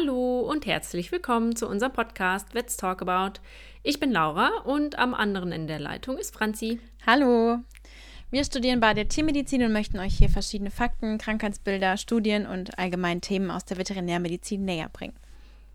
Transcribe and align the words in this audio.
Hallo 0.00 0.40
und 0.40 0.66
herzlich 0.66 1.12
willkommen 1.12 1.56
zu 1.56 1.68
unserem 1.68 1.92
Podcast 1.92 2.54
Let's 2.54 2.76
Talk 2.76 3.02
About. 3.02 3.40
Ich 3.82 4.00
bin 4.00 4.12
Laura 4.12 4.48
und 4.64 4.98
am 4.98 5.12
anderen 5.14 5.52
Ende 5.52 5.66
der 5.66 5.80
Leitung 5.80 6.16
ist 6.16 6.32
Franzi. 6.32 6.80
Hallo. 7.06 7.58
Wir 8.30 8.44
studieren 8.44 8.80
bei 8.80 8.94
der 8.94 9.08
Tiermedizin 9.08 9.62
und 9.62 9.72
möchten 9.72 9.98
euch 9.98 10.16
hier 10.16 10.30
verschiedene 10.30 10.70
Fakten, 10.70 11.18
Krankheitsbilder, 11.18 11.96
Studien 11.96 12.46
und 12.46 12.78
allgemeine 12.78 13.20
Themen 13.20 13.50
aus 13.50 13.64
der 13.66 13.76
Veterinärmedizin 13.76 14.64
näher 14.64 14.88
bringen. 14.88 15.18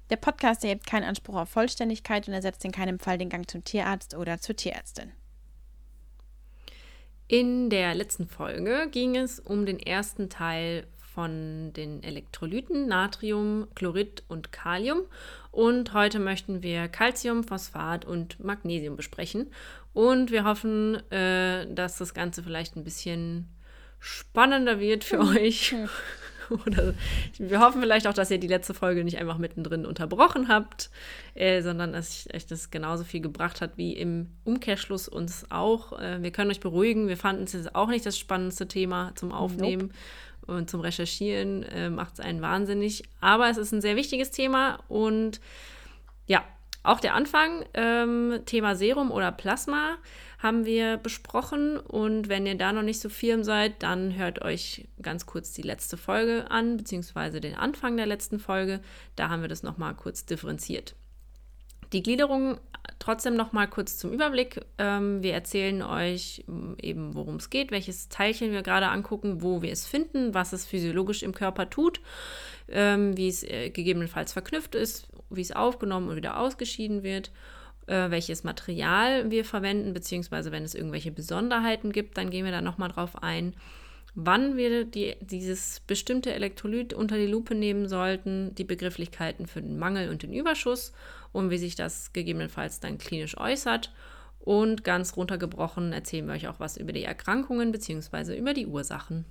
Der 0.09 0.17
Podcast 0.17 0.63
erhebt 0.63 0.87
keinen 0.87 1.03
Anspruch 1.03 1.35
auf 1.35 1.49
Vollständigkeit 1.49 2.27
und 2.27 2.33
ersetzt 2.33 2.65
in 2.65 2.71
keinem 2.71 2.99
Fall 2.99 3.19
den 3.19 3.29
Gang 3.29 3.49
zum 3.49 3.63
Tierarzt 3.63 4.15
oder 4.15 4.39
zur 4.39 4.55
Tierärztin. 4.55 5.11
In 7.27 7.69
der 7.69 7.93
letzten 7.93 8.27
Folge 8.27 8.87
ging 8.91 9.15
es 9.17 9.39
um 9.39 9.65
den 9.65 9.79
ersten 9.79 10.29
Teil 10.29 10.87
von 11.15 11.71
den 11.71 12.03
Elektrolyten 12.03 12.87
Natrium, 12.87 13.67
Chlorid 13.73 14.23
und 14.27 14.51
Kalium. 14.51 15.03
Und 15.51 15.93
heute 15.93 16.19
möchten 16.19 16.61
wir 16.61 16.89
Calcium, 16.89 17.45
Phosphat 17.45 18.03
und 18.03 18.43
Magnesium 18.43 18.97
besprechen. 18.97 19.47
Und 19.93 20.29
wir 20.29 20.43
hoffen, 20.43 20.95
äh, 21.11 21.73
dass 21.73 21.97
das 21.97 22.13
Ganze 22.13 22.43
vielleicht 22.43 22.75
ein 22.75 22.83
bisschen 22.83 23.47
spannender 23.99 24.81
wird 24.81 25.05
für 25.05 25.19
hm. 25.19 25.37
euch. 25.37 25.75
Oder 26.67 26.93
wir 27.39 27.59
hoffen 27.59 27.81
vielleicht 27.81 28.05
auch, 28.05 28.13
dass 28.13 28.29
ihr 28.29 28.37
die 28.37 28.47
letzte 28.47 28.73
Folge 28.73 29.03
nicht 29.03 29.17
einfach 29.17 29.37
mittendrin 29.37 29.85
unterbrochen 29.85 30.49
habt, 30.49 30.91
äh, 31.33 31.61
sondern 31.61 31.93
dass 31.93 32.27
euch 32.35 32.45
das 32.45 32.69
genauso 32.69 33.03
viel 33.03 33.21
gebracht 33.21 33.61
hat 33.61 33.77
wie 33.77 33.93
im 33.93 34.27
Umkehrschluss 34.43 35.07
uns 35.07 35.47
auch. 35.49 35.97
Äh, 35.99 36.21
wir 36.21 36.31
können 36.31 36.51
euch 36.51 36.59
beruhigen, 36.59 37.07
wir 37.07 37.17
fanden 37.17 37.45
es 37.45 37.53
jetzt 37.53 37.73
auch 37.73 37.87
nicht 37.87 38.05
das 38.05 38.19
spannendste 38.19 38.67
Thema 38.67 39.13
zum 39.15 39.31
Aufnehmen. 39.31 39.87
Nope 39.87 39.95
und 40.47 40.69
zum 40.69 40.81
Recherchieren 40.81 41.63
äh, 41.63 41.89
macht 41.89 42.15
es 42.15 42.19
einen 42.19 42.41
wahnsinnig. 42.41 43.03
Aber 43.21 43.49
es 43.49 43.57
ist 43.57 43.71
ein 43.71 43.81
sehr 43.81 43.95
wichtiges 43.95 44.31
Thema 44.31 44.79
und 44.87 45.39
ja, 46.27 46.43
auch 46.83 46.99
der 46.99 47.15
Anfang, 47.15 47.65
ähm, 47.73 48.41
Thema 48.45 48.75
Serum 48.75 49.11
oder 49.11 49.31
Plasma, 49.31 49.97
haben 50.39 50.65
wir 50.65 50.97
besprochen. 50.97 51.77
Und 51.77 52.29
wenn 52.29 52.45
ihr 52.45 52.55
da 52.55 52.71
noch 52.71 52.83
nicht 52.83 52.99
so 52.99 53.09
firm 53.09 53.43
seid, 53.43 53.81
dann 53.81 54.15
hört 54.15 54.43
euch 54.43 54.87
ganz 55.01 55.25
kurz 55.25 55.51
die 55.53 55.63
letzte 55.63 55.97
Folge 55.97 56.49
an, 56.51 56.77
beziehungsweise 56.77 57.41
den 57.41 57.55
Anfang 57.55 57.97
der 57.97 58.05
letzten 58.05 58.39
Folge. 58.39 58.81
Da 59.15 59.29
haben 59.29 59.41
wir 59.41 59.49
das 59.49 59.63
nochmal 59.63 59.95
kurz 59.95 60.25
differenziert. 60.25 60.95
Die 61.95 62.03
Gliederung 62.03 62.57
trotzdem 62.99 63.37
noch 63.37 63.53
mal 63.53 63.67
kurz 63.67 63.97
zum 63.97 64.11
Überblick. 64.11 64.59
Ähm, 64.77 65.23
wir 65.23 65.33
erzählen 65.33 65.81
euch 65.81 66.43
ähm, 66.49 66.75
eben, 66.81 67.15
worum 67.15 67.37
es 67.37 67.49
geht, 67.49 67.71
welches 67.71 68.09
Teilchen 68.09 68.51
wir 68.51 68.63
gerade 68.63 68.89
angucken, 68.89 69.41
wo 69.41 69.61
wir 69.61 69.71
es 69.71 69.87
finden, 69.87 70.33
was 70.33 70.51
es 70.51 70.65
physiologisch 70.65 71.23
im 71.23 71.33
Körper 71.33 71.69
tut, 71.69 72.01
ähm, 72.67 73.15
wie 73.15 73.29
es 73.29 73.43
äh, 73.43 73.69
gegebenenfalls 73.69 74.33
verknüpft 74.33 74.75
ist, 74.75 75.07
wie 75.29 75.39
es 75.39 75.53
aufgenommen 75.53 76.09
und 76.09 76.17
wieder 76.17 76.37
ausgeschieden 76.37 77.01
wird, 77.01 77.31
äh, 77.87 78.09
welches 78.09 78.43
Material 78.43 79.31
wir 79.31 79.45
verwenden, 79.45 79.93
beziehungsweise 79.93 80.51
wenn 80.51 80.63
es 80.63 80.75
irgendwelche 80.75 81.13
Besonderheiten 81.13 81.93
gibt, 81.93 82.17
dann 82.17 82.29
gehen 82.29 82.43
wir 82.43 82.51
da 82.51 82.59
noch 82.59 82.77
mal 82.77 82.89
drauf 82.89 83.23
ein 83.23 83.55
wann 84.15 84.55
wir 84.55 84.85
die, 84.85 85.15
dieses 85.19 85.81
bestimmte 85.81 86.33
Elektrolyt 86.33 86.93
unter 86.93 87.17
die 87.17 87.27
Lupe 87.27 87.53
nehmen 87.53 87.87
sollten, 87.87 88.55
die 88.55 88.63
Begrifflichkeiten 88.63 89.45
für 89.45 89.61
den 89.61 89.77
Mangel 89.77 90.09
und 90.09 90.23
den 90.23 90.33
Überschuss 90.33 90.93
und 91.33 91.49
wie 91.49 91.57
sich 91.57 91.75
das 91.75 92.13
gegebenenfalls 92.13 92.79
dann 92.79 92.97
klinisch 92.97 93.37
äußert. 93.37 93.93
Und 94.39 94.83
ganz 94.83 95.17
runtergebrochen 95.17 95.91
erzählen 95.91 96.27
wir 96.27 96.35
euch 96.35 96.47
auch 96.47 96.59
was 96.59 96.77
über 96.77 96.93
die 96.93 97.03
Erkrankungen 97.03 97.71
bzw. 97.71 98.37
über 98.37 98.53
die 98.53 98.67
Ursachen. 98.67 99.25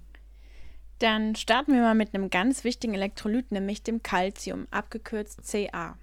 Dann 0.98 1.34
starten 1.34 1.72
wir 1.72 1.80
mal 1.80 1.94
mit 1.94 2.14
einem 2.14 2.30
ganz 2.30 2.62
wichtigen 2.62 2.94
Elektrolyt, 2.94 3.52
nämlich 3.52 3.82
dem 3.82 4.02
Calcium, 4.02 4.66
abgekürzt 4.70 5.40
Ca. 5.50 5.96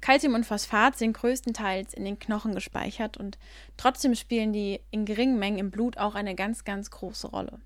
Calcium 0.00 0.34
und 0.34 0.44
Phosphat 0.44 0.96
sind 0.96 1.14
größtenteils 1.14 1.94
in 1.94 2.04
den 2.04 2.18
Knochen 2.18 2.54
gespeichert 2.54 3.16
und 3.16 3.38
trotzdem 3.76 4.14
spielen 4.14 4.52
die 4.52 4.80
in 4.90 5.04
geringen 5.04 5.38
Mengen 5.38 5.58
im 5.58 5.70
Blut 5.70 5.98
auch 5.98 6.14
eine 6.14 6.34
ganz, 6.34 6.64
ganz 6.64 6.90
große 6.90 7.28
Rolle. 7.28 7.60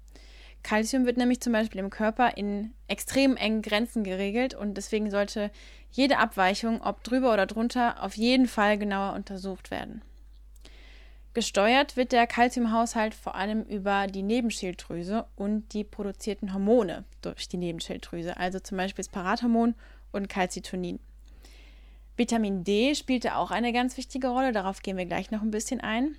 Calcium 0.63 1.07
wird 1.07 1.17
nämlich 1.17 1.41
zum 1.41 1.53
Beispiel 1.53 1.81
im 1.81 1.91
Körper 1.91 2.37
in 2.37 2.73
extrem 2.87 3.37
engen 3.37 3.63
Grenzen 3.63 4.05
geregelt 4.05 4.55
und 4.55 4.75
deswegen 4.75 5.11
sollte 5.11 5.51
jede 5.91 6.19
Abweichung, 6.19 6.83
ob 6.83 7.03
drüber 7.03 7.33
oder 7.33 7.47
drunter, 7.47 8.03
auf 8.03 8.17
jeden 8.17 8.47
Fall 8.47 8.79
genauer 8.79 9.15
untersucht 9.15 9.71
werden. 9.71 10.03
Gesteuert 11.33 11.97
wird 11.97 12.11
der 12.11 12.27
Calciumhaushalt 12.27 13.15
vor 13.15 13.37
allem 13.37 13.63
über 13.63 14.09
die 14.09 14.23
Nebenschilddrüse 14.23 15.27
und 15.37 15.73
die 15.73 15.85
produzierten 15.85 16.53
Hormone 16.53 17.05
durch 17.23 17.49
die 17.49 17.57
Nebenschilddrüse, 17.57 18.37
also 18.37 18.59
zum 18.59 18.77
Beispiel 18.77 19.05
das 19.05 19.13
Parathormon 19.13 19.77
und 20.11 20.29
Calcitonin. 20.29 20.99
Vitamin 22.17 22.65
D 22.65 22.95
spielte 22.97 23.37
auch 23.37 23.53
eine 23.53 23.73
ganz 23.73 23.97
wichtige 23.97 24.29
Rolle, 24.29 24.53
darauf 24.53 24.83
gehen 24.83 24.97
wir 24.97 25.07
gleich 25.07 25.31
noch 25.31 25.43
ein 25.43 25.53
bisschen 25.53 25.81
ein. 25.81 26.17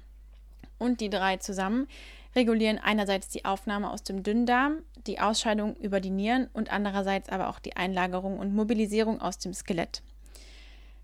Und 0.78 1.02
die 1.02 1.10
drei 1.10 1.38
zusammen 1.38 1.88
regulieren 2.36 2.80
einerseits 2.80 3.30
die 3.30 3.46
Aufnahme 3.46 3.90
aus 3.90 4.04
dem 4.04 4.24
Dünndarm, 4.24 4.84
die 5.08 5.20
Ausscheidung 5.20 5.76
über 5.78 6.00
die 6.00 6.10
Nieren 6.10 6.50
und 6.54 6.72
andererseits 6.72 7.30
aber 7.30 7.50
auch 7.50 7.60
die 7.60 7.76
Einlagerung 7.76 8.40
und 8.40 8.54
Mobilisierung 8.54 9.22
aus 9.22 9.38
dem 9.38 9.54
Skelett. 9.54 10.02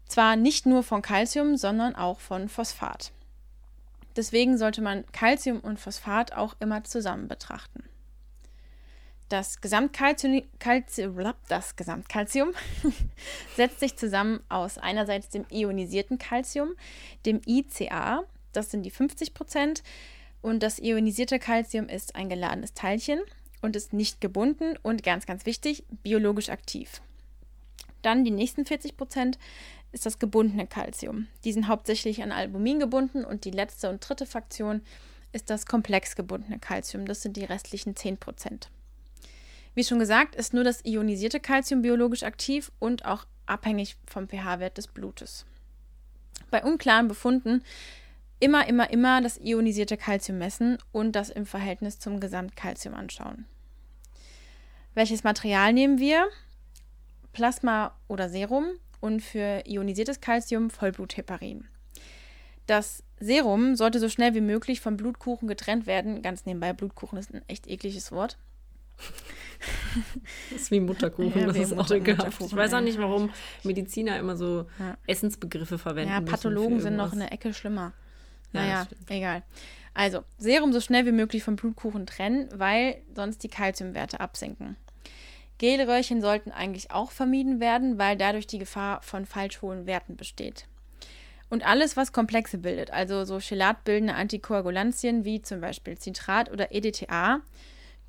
Zwar 0.07 0.35
nicht 0.35 0.65
nur 0.65 0.83
von 0.83 1.01
Calcium, 1.01 1.57
sondern 1.57 1.95
auch 1.95 2.19
von 2.19 2.47
Phosphat. 2.47 3.11
Deswegen 4.15 4.57
sollte 4.57 4.81
man 4.81 5.05
Calcium 5.11 5.59
und 5.59 5.79
Phosphat 5.79 6.33
auch 6.33 6.55
immer 6.59 6.83
zusammen 6.83 7.27
betrachten. 7.27 7.83
Das 9.29 9.59
Gesamtkalzium, 9.59 10.41
das 11.49 11.75
Gesamtkalzium 11.75 12.53
setzt 13.57 13.81
sich 13.81 13.97
zusammen 13.97 14.39
aus 14.47 14.77
einerseits 14.77 15.29
dem 15.29 15.45
ionisierten 15.51 16.17
Calcium, 16.17 16.69
dem 17.25 17.41
ICA, 17.45 18.23
das 18.53 18.71
sind 18.71 18.83
die 18.83 18.89
50 18.89 19.33
Prozent, 19.33 19.83
und 20.47 20.63
das 20.63 20.79
ionisierte 20.79 21.39
Calcium 21.39 21.89
ist 21.89 22.15
ein 22.15 22.29
geladenes 22.29 22.73
Teilchen 22.73 23.19
und 23.61 23.75
ist 23.75 23.91
nicht 23.91 24.21
gebunden 24.21 24.77
und 24.81 25.03
ganz, 25.03 25.25
ganz 25.25 25.45
wichtig, 25.45 25.83
biologisch 26.03 26.49
aktiv. 26.49 27.01
Dann 28.01 28.23
die 28.23 28.31
nächsten 28.31 28.65
40 28.65 28.95
Prozent 28.95 29.37
ist 29.91 30.05
das 30.05 30.19
gebundene 30.19 30.65
Calcium. 30.65 31.27
Die 31.43 31.51
sind 31.51 31.67
hauptsächlich 31.67 32.23
an 32.23 32.31
Albumin 32.31 32.79
gebunden 32.79 33.25
und 33.25 33.43
die 33.43 33.51
letzte 33.51 33.89
und 33.89 34.07
dritte 34.07 34.25
Fraktion 34.25 34.81
ist 35.33 35.49
das 35.49 35.65
komplex 35.65 36.15
gebundene 36.15 36.59
Calcium. 36.59 37.05
Das 37.05 37.21
sind 37.21 37.35
die 37.35 37.43
restlichen 37.43 37.97
10 37.97 38.17
Prozent. 38.17 38.69
Wie 39.75 39.83
schon 39.83 39.99
gesagt, 39.99 40.33
ist 40.33 40.53
nur 40.53 40.63
das 40.63 40.85
ionisierte 40.85 41.41
Calcium 41.41 41.81
biologisch 41.81 42.23
aktiv 42.23 42.71
und 42.79 43.03
auch 43.03 43.25
abhängig 43.45 43.97
vom 44.05 44.29
pH-Wert 44.29 44.77
des 44.77 44.87
Blutes. 44.87 45.45
Bei 46.49 46.63
unklaren 46.63 47.09
Befunden 47.09 47.63
immer, 48.39 48.67
immer, 48.67 48.89
immer 48.89 49.21
das 49.21 49.39
ionisierte 49.39 49.97
Calcium 49.97 50.37
messen 50.37 50.77
und 50.91 51.13
das 51.13 51.29
im 51.29 51.45
Verhältnis 51.45 51.99
zum 51.99 52.19
Gesamtkalzium 52.19 52.93
anschauen. 52.93 53.45
Welches 54.93 55.23
Material 55.23 55.73
nehmen 55.73 55.99
wir? 55.99 56.27
Plasma 57.33 57.95
oder 58.07 58.29
Serum 58.29 58.65
und 58.99 59.21
für 59.21 59.63
ionisiertes 59.65 60.21
Calcium 60.21 60.69
Vollblutheparin. 60.69 61.67
Das 62.65 63.03
Serum 63.19 63.75
sollte 63.75 63.99
so 63.99 64.09
schnell 64.09 64.33
wie 64.33 64.41
möglich 64.41 64.81
vom 64.81 64.97
Blutkuchen 64.97 65.47
getrennt 65.47 65.87
werden. 65.87 66.21
Ganz 66.21 66.45
nebenbei, 66.45 66.73
Blutkuchen 66.73 67.17
ist 67.17 67.33
ein 67.33 67.41
echt 67.47 67.67
ekliges 67.67 68.11
Wort. 68.11 68.37
Das 70.51 70.61
ist 70.61 70.71
wie 70.71 70.79
Mutterkuchen, 70.79 71.41
ja, 71.41 71.47
das 71.47 71.57
ist 71.57 71.73
auch 71.77 71.89
ekelhaft. 71.89 72.41
Ich 72.41 72.55
weiß 72.55 72.73
auch 72.73 72.81
nicht, 72.81 72.99
warum 72.99 73.29
Mediziner 73.63 74.17
immer 74.19 74.35
so 74.35 74.67
ja. 74.79 74.97
Essensbegriffe 75.07 75.77
verwenden. 75.77 76.11
Ja, 76.11 76.21
Pathologen 76.21 76.79
sind 76.79 76.95
noch 76.95 77.13
in 77.13 77.19
der 77.19 77.31
Ecke 77.31 77.53
schlimmer. 77.53 77.93
Naja, 78.53 78.87
egal. 79.09 79.43
Also, 79.93 80.23
Serum 80.37 80.73
so 80.73 80.79
schnell 80.79 81.05
wie 81.05 81.11
möglich 81.11 81.43
vom 81.43 81.55
Blutkuchen 81.55 82.05
trennen, 82.05 82.49
weil 82.53 83.01
sonst 83.15 83.43
die 83.43 83.49
Kalziumwerte 83.49 84.19
absinken. 84.19 84.77
Gelröhrchen 85.57 86.21
sollten 86.21 86.51
eigentlich 86.51 86.91
auch 86.91 87.11
vermieden 87.11 87.59
werden, 87.59 87.97
weil 87.97 88.15
dadurch 88.15 88.45
die 88.45 88.59
Gefahr 88.59 89.01
von 89.01 89.25
falsch 89.25 89.61
hohen 89.61 89.87
Werten 89.87 90.15
besteht. 90.15 90.67
Und 91.49 91.65
alles, 91.65 91.97
was 91.97 92.11
Komplexe 92.11 92.57
bildet, 92.57 92.91
also 92.91 93.23
so 93.23 93.39
chelatbildende 93.39 94.13
Antikoagulantien 94.13 95.25
wie 95.25 95.41
zum 95.41 95.61
Beispiel 95.61 95.97
Citrat 95.99 96.51
oder 96.51 96.73
EDTA, 96.73 97.41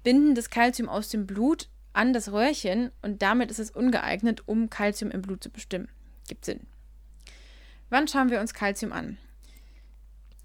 binden 0.03 0.35
das 0.35 0.51
Kalzium 0.51 0.89
aus 0.89 1.09
dem 1.09 1.27
Blut 1.27 1.69
an 1.93 2.13
das 2.13 2.33
Röhrchen 2.33 2.91
und 3.03 3.23
damit 3.23 3.51
ist 3.51 3.61
es 3.61 3.71
ungeeignet, 3.71 4.47
um 4.47 4.71
Kalzium 4.71 5.11
im 5.11 5.23
Blut 5.23 5.43
zu 5.43 5.51
bestimmen. 5.51 5.89
Gibt 6.29 6.45
Sinn. 6.45 6.61
Wann 7.91 8.09
schauen 8.09 8.31
wir 8.31 8.41
uns 8.41 8.55
Kalzium 8.55 8.93
an? 8.93 9.19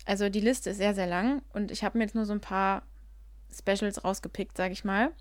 Also 0.06 0.30
die 0.30 0.42
Liste 0.42 0.72
ist 0.72 0.78
sehr, 0.78 0.94
sehr 0.94 1.08
lang 1.08 1.42
und 1.54 1.72
ich 1.72 1.84
habe 1.84 1.98
mir 1.98 2.04
jetzt 2.04 2.16
nur 2.16 2.26
so 2.26 2.34
ein 2.34 2.42
paar 2.42 2.84
Specials 3.56 4.04
rausgepickt, 4.04 4.58
sage 4.58 4.74
ich 4.74 4.84
mal. 4.84 5.12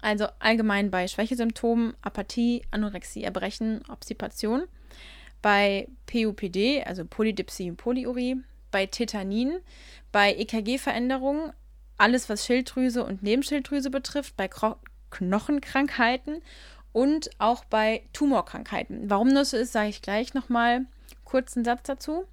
Also 0.00 0.26
allgemein 0.40 0.90
bei 0.90 1.06
Schwächesymptomen, 1.06 1.94
Apathie, 2.02 2.62
Anorexie, 2.70 3.22
Erbrechen, 3.22 3.82
Obstipation. 3.88 4.64
Bei 5.40 5.88
PUPD, 6.06 6.82
also 6.84 7.04
Polydipsie 7.04 7.70
und 7.70 7.76
Polyurie. 7.76 8.36
Bei 8.70 8.86
Tetanin, 8.86 9.60
bei 10.12 10.34
EKG-Veränderungen, 10.34 11.52
alles 11.98 12.28
was 12.30 12.46
Schilddrüse 12.46 13.04
und 13.04 13.22
Nebenschilddrüse 13.22 13.90
betrifft, 13.90 14.36
bei 14.36 14.48
Kro 14.48 14.76
Knochenkrankheiten 15.10 16.40
und 16.92 17.30
auch 17.38 17.66
bei 17.66 18.02
Tumorkrankheiten. 18.14 19.10
Warum 19.10 19.34
das 19.34 19.50
so 19.50 19.58
ist, 19.58 19.72
sage 19.72 19.90
ich 19.90 20.00
gleich 20.00 20.32
nochmal 20.32 20.86
kurz 21.24 21.54
einen 21.54 21.66
Satz 21.66 21.82
dazu. 21.84 22.24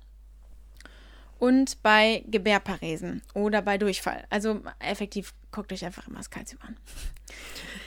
Und 1.40 1.82
bei 1.82 2.24
Gebärparesen 2.28 3.22
oder 3.34 3.62
bei 3.62 3.78
Durchfall. 3.78 4.26
Also 4.30 4.62
effektiv 4.80 5.34
guckt 5.52 5.72
euch 5.72 5.86
einfach 5.86 6.08
immer 6.08 6.18
das 6.18 6.30
Kalzium 6.30 6.62
an. 6.62 6.78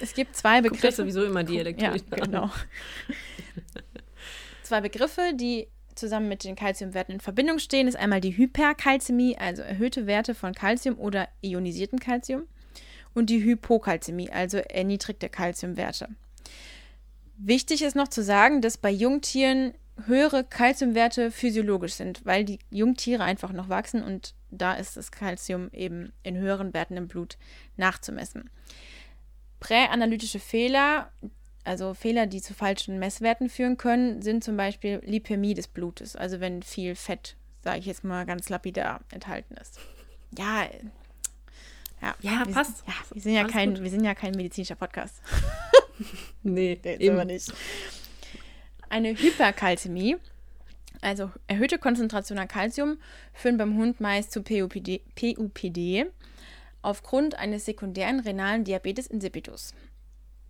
Es 0.00 0.14
gibt 0.14 0.34
zwei 0.36 0.62
Begriffe. 0.62 0.86
Guckt 0.86 0.96
sowieso 0.96 1.24
immer 1.24 1.44
die 1.44 1.58
Elektrolyten 1.58 2.10
ja, 2.10 2.24
genau. 2.24 2.50
zwei 4.62 4.80
Begriffe, 4.80 5.32
die 5.34 5.68
zusammen 5.94 6.28
mit 6.28 6.44
den 6.44 6.56
Kalziumwerten 6.56 7.14
in 7.14 7.20
Verbindung 7.20 7.58
stehen, 7.58 7.86
ist 7.86 7.96
einmal 7.96 8.20
die 8.20 8.36
Hyperkalzämie, 8.36 9.36
also 9.36 9.62
erhöhte 9.62 10.06
Werte 10.06 10.34
von 10.34 10.54
Kalzium 10.54 10.98
oder 10.98 11.28
ionisiertem 11.42 11.98
Kalzium, 11.98 12.44
und 13.14 13.28
die 13.28 13.44
Hypokalzämie, 13.44 14.30
also 14.30 14.56
erniedrigte 14.56 15.28
Kalziumwerte. 15.28 16.08
Wichtig 17.36 17.82
ist 17.82 17.96
noch 17.96 18.08
zu 18.08 18.22
sagen, 18.22 18.62
dass 18.62 18.78
bei 18.78 18.90
Jungtieren 18.90 19.74
höhere 20.06 20.44
Kalziumwerte 20.44 21.30
physiologisch 21.30 21.94
sind, 21.94 22.24
weil 22.24 22.44
die 22.44 22.58
Jungtiere 22.70 23.24
einfach 23.24 23.52
noch 23.52 23.68
wachsen 23.68 24.02
und 24.02 24.34
da 24.50 24.74
ist 24.74 24.96
das 24.96 25.12
Kalzium 25.12 25.70
eben 25.72 26.12
in 26.22 26.36
höheren 26.36 26.74
Werten 26.74 26.96
im 26.96 27.08
Blut 27.08 27.36
nachzumessen. 27.76 28.50
Präanalytische 29.60 30.40
Fehler, 30.40 31.10
also 31.64 31.94
Fehler, 31.94 32.26
die 32.26 32.42
zu 32.42 32.54
falschen 32.54 32.98
Messwerten 32.98 33.48
führen 33.48 33.76
können, 33.76 34.22
sind 34.22 34.42
zum 34.42 34.56
Beispiel 34.56 35.00
Lipämie 35.04 35.54
des 35.54 35.68
Blutes, 35.68 36.16
also 36.16 36.40
wenn 36.40 36.62
viel 36.62 36.94
Fett, 36.94 37.36
sage 37.62 37.78
ich 37.78 37.86
jetzt 37.86 38.04
mal 38.04 38.26
ganz 38.26 38.48
lapidar, 38.48 39.00
enthalten 39.10 39.54
ist. 39.54 39.78
Ja, 40.36 40.66
ja, 42.00 42.14
ja 42.20 42.46
wir, 42.46 42.52
passt. 42.52 42.82
Ja, 42.86 42.94
wir 43.12 43.22
sind 43.22 43.34
ja, 43.34 43.44
kein, 43.44 43.80
wir 43.82 43.90
sind 43.90 44.04
ja 44.04 44.14
kein 44.14 44.32
medizinischer 44.32 44.74
Podcast. 44.74 45.22
nee, 46.42 46.78
nee 46.82 46.96
eben. 46.96 47.26
nicht. 47.26 47.52
Eine 48.92 49.14
Hyperkalzämie, 49.14 50.18
also 51.00 51.30
erhöhte 51.46 51.78
Konzentration 51.78 52.38
an 52.38 52.46
Kalzium, 52.46 52.98
führen 53.32 53.56
beim 53.56 53.78
Hund 53.78 54.02
meist 54.02 54.32
zu 54.32 54.42
PUPD, 54.42 55.00
PUPD 55.14 56.10
aufgrund 56.82 57.38
eines 57.38 57.64
sekundären 57.64 58.20
renalen 58.20 58.64
Diabetes 58.64 59.06
insipidus. 59.06 59.72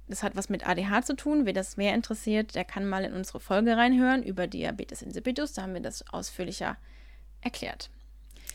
Das 0.08 0.24
hat 0.24 0.34
was 0.34 0.48
mit 0.48 0.66
ADH 0.66 1.02
zu 1.02 1.14
tun. 1.14 1.46
Wer 1.46 1.52
das 1.52 1.76
mehr 1.76 1.94
interessiert, 1.94 2.56
der 2.56 2.64
kann 2.64 2.84
mal 2.84 3.04
in 3.04 3.12
unsere 3.12 3.38
Folge 3.38 3.76
reinhören 3.76 4.24
über 4.24 4.48
Diabetes 4.48 5.02
insipidus. 5.02 5.52
Da 5.52 5.62
haben 5.62 5.74
wir 5.74 5.80
das 5.80 6.04
ausführlicher 6.12 6.76
erklärt. 7.42 7.90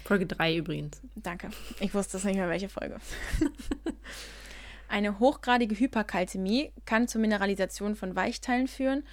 Folge 0.04 0.26
3 0.26 0.58
übrigens. 0.58 1.00
Danke. 1.16 1.50
Ich 1.80 1.94
wusste 1.94 2.18
es 2.18 2.26
nicht 2.26 2.36
mehr, 2.36 2.50
welche 2.50 2.68
Folge. 2.68 2.98
Eine 4.90 5.20
hochgradige 5.20 5.80
Hyperkalzämie 5.80 6.74
kann 6.84 7.08
zur 7.08 7.22
Mineralisation 7.22 7.96
von 7.96 8.18
Weichteilen 8.18 8.68
führen, 8.68 9.04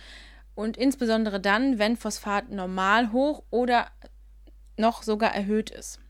und 0.55 0.77
insbesondere 0.77 1.41
dann, 1.41 1.79
wenn 1.79 1.97
Phosphat 1.97 2.51
normal 2.51 3.13
hoch 3.13 3.43
oder 3.51 3.91
noch 4.77 5.03
sogar 5.03 5.35
erhöht 5.35 5.71
ist. 5.71 6.01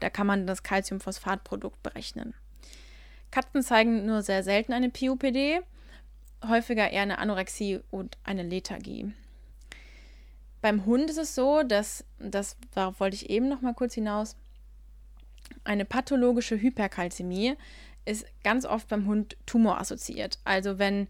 Da 0.00 0.10
kann 0.10 0.26
man 0.26 0.46
das 0.46 0.62
Calciumphosphatprodukt 0.62 1.82
berechnen. 1.82 2.34
Katzen 3.30 3.62
zeigen 3.62 4.04
nur 4.04 4.22
sehr 4.22 4.42
selten 4.42 4.72
eine 4.72 4.90
PUPD, 4.90 5.60
häufiger 6.46 6.90
eher 6.90 7.02
eine 7.02 7.18
Anorexie 7.18 7.80
und 7.90 8.18
eine 8.24 8.42
Lethargie. 8.42 9.12
Beim 10.60 10.86
Hund 10.86 11.10
ist 11.10 11.18
es 11.18 11.34
so, 11.34 11.62
dass, 11.62 12.04
das, 12.18 12.56
darauf 12.74 13.00
wollte 13.00 13.16
ich 13.16 13.30
eben 13.30 13.48
noch 13.48 13.62
mal 13.62 13.74
kurz 13.74 13.94
hinaus, 13.94 14.36
eine 15.64 15.84
pathologische 15.84 16.60
Hyperkalzämie 16.60 17.56
ist 18.04 18.26
ganz 18.42 18.64
oft 18.64 18.88
beim 18.88 19.06
Hund 19.06 19.36
tumorassoziiert. 19.46 20.38
Also 20.44 20.78
wenn 20.78 21.08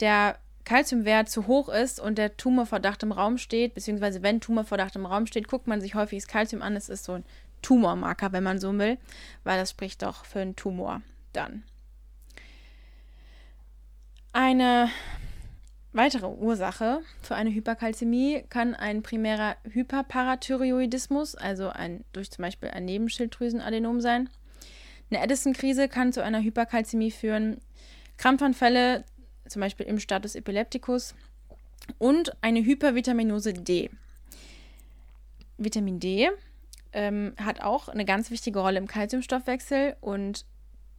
der 0.00 0.38
Kalziumwert 0.64 1.28
zu 1.28 1.46
hoch 1.46 1.68
ist 1.68 2.00
und 2.00 2.18
der 2.18 2.36
Tumorverdacht 2.36 3.02
im 3.02 3.12
Raum 3.12 3.38
steht, 3.38 3.74
beziehungsweise 3.74 4.22
wenn 4.22 4.40
Tumorverdacht 4.40 4.96
im 4.96 5.06
Raum 5.06 5.26
steht, 5.26 5.48
guckt 5.48 5.66
man 5.66 5.80
sich 5.80 5.94
häufig 5.94 6.22
das 6.22 6.28
Kalzium 6.28 6.62
an. 6.62 6.76
Es 6.76 6.88
ist 6.88 7.04
so 7.04 7.12
ein 7.12 7.24
Tumormarker, 7.62 8.32
wenn 8.32 8.44
man 8.44 8.58
so 8.58 8.76
will, 8.78 8.98
weil 9.44 9.58
das 9.58 9.70
spricht 9.70 10.02
doch 10.02 10.24
für 10.24 10.40
einen 10.40 10.56
Tumor 10.56 11.02
dann. 11.32 11.62
Eine 14.32 14.90
weitere 15.92 16.26
Ursache 16.26 17.00
für 17.20 17.34
eine 17.34 17.50
Hyperkalzämie 17.50 18.44
kann 18.48 18.74
ein 18.74 19.02
primärer 19.02 19.56
Hyperparathyroidismus, 19.64 21.34
also 21.34 21.68
ein, 21.68 22.04
durch 22.12 22.30
zum 22.30 22.42
Beispiel 22.42 22.70
ein 22.70 22.84
Nebenschilddrüsenadenom 22.84 24.00
sein. 24.00 24.28
Eine 25.10 25.22
Addison-Krise 25.22 25.88
kann 25.88 26.12
zu 26.12 26.22
einer 26.22 26.40
Hyperkalzämie 26.40 27.10
führen. 27.10 27.60
Krampfanfälle 28.18 29.04
zum 29.50 29.60
Beispiel 29.60 29.86
im 29.86 29.98
Status 29.98 30.34
Epilepticus, 30.34 31.14
und 31.98 32.36
eine 32.40 32.64
Hypervitaminose 32.64 33.52
D. 33.52 33.90
Vitamin 35.58 36.00
D 36.00 36.30
ähm, 36.92 37.34
hat 37.36 37.60
auch 37.60 37.88
eine 37.88 38.04
ganz 38.04 38.30
wichtige 38.30 38.60
Rolle 38.60 38.78
im 38.78 38.86
Kalziumstoffwechsel 38.86 39.96
und 40.00 40.44